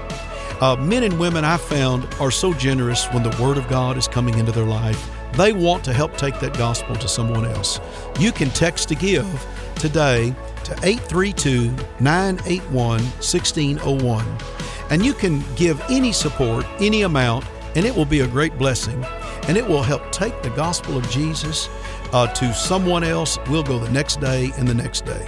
Uh, 0.62 0.78
men 0.78 1.04
and 1.04 1.20
women 1.20 1.44
I 1.44 1.58
found 1.58 2.08
are 2.22 2.32
so 2.32 2.54
generous 2.54 3.06
when 3.08 3.22
the 3.22 3.38
Word 3.42 3.58
of 3.58 3.68
God 3.68 3.98
is 3.98 4.08
coming 4.08 4.40
into 4.40 4.54
their 4.54 4.66
life. 4.66 5.17
They 5.38 5.54
want 5.54 5.84
to 5.84 5.94
help 5.94 6.18
take 6.18 6.40
that 6.40 6.58
gospel 6.58 6.96
to 6.96 7.08
someone 7.08 7.46
else. 7.46 7.80
You 8.20 8.32
can 8.32 8.50
text 8.50 8.90
to 8.90 8.96
give 8.96 9.28
today 9.76 10.34
to 10.64 10.74
832 10.82 11.72
981 12.00 12.74
1601. 12.74 14.26
And 14.90 15.06
you 15.06 15.14
can 15.14 15.44
give 15.56 15.80
any 15.92 16.12
support, 16.12 16.66
any 16.80 17.04
amount, 17.04 17.46
and 17.76 17.86
it 17.86 17.96
will 17.96 18.06
be 18.06 18.22
a 18.22 18.28
great 18.28 18.58
blessing. 18.58 19.06
And 19.48 19.58
it 19.58 19.68
will 19.68 19.84
help 19.84 20.12
take 20.12 20.42
the 20.42 20.50
gospel 20.50 20.98
of 20.98 21.08
Jesus 21.12 21.70
uh, 22.14 22.26
to 22.34 22.52
someone 22.54 23.04
else. 23.04 23.38
We'll 23.48 23.62
go 23.62 23.78
the 23.78 23.92
next 23.92 24.20
day 24.20 24.52
and 24.58 24.68
the 24.68 24.74
next 24.74 25.06
day. 25.06 25.24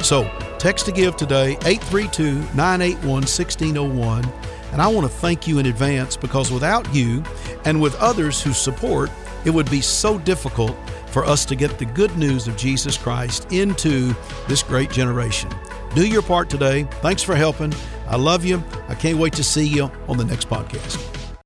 So 0.00 0.30
text 0.58 0.86
to 0.86 0.92
give 0.92 1.16
today, 1.16 1.52
832 1.64 2.34
981 2.54 3.04
1601. 3.04 4.32
And 4.72 4.80
I 4.80 4.86
want 4.86 5.10
to 5.10 5.12
thank 5.12 5.48
you 5.48 5.58
in 5.58 5.66
advance 5.66 6.16
because 6.16 6.52
without 6.52 6.94
you 6.94 7.24
and 7.64 7.80
with 7.80 7.96
others 7.96 8.40
who 8.40 8.52
support, 8.52 9.10
it 9.44 9.50
would 9.50 9.70
be 9.70 9.80
so 9.80 10.18
difficult 10.18 10.76
for 11.08 11.24
us 11.24 11.44
to 11.46 11.56
get 11.56 11.78
the 11.78 11.86
good 11.86 12.16
news 12.16 12.46
of 12.46 12.56
Jesus 12.56 12.96
Christ 12.96 13.50
into 13.52 14.14
this 14.48 14.62
great 14.62 14.90
generation. 14.90 15.50
Do 15.94 16.06
your 16.06 16.22
part 16.22 16.48
today. 16.48 16.84
Thanks 17.02 17.22
for 17.22 17.34
helping. 17.34 17.74
I 18.06 18.16
love 18.16 18.44
you. 18.44 18.62
I 18.88 18.94
can't 18.94 19.18
wait 19.18 19.32
to 19.34 19.44
see 19.44 19.66
you 19.66 19.90
on 20.08 20.16
the 20.16 20.24
next 20.24 20.48
podcast. 20.48 21.19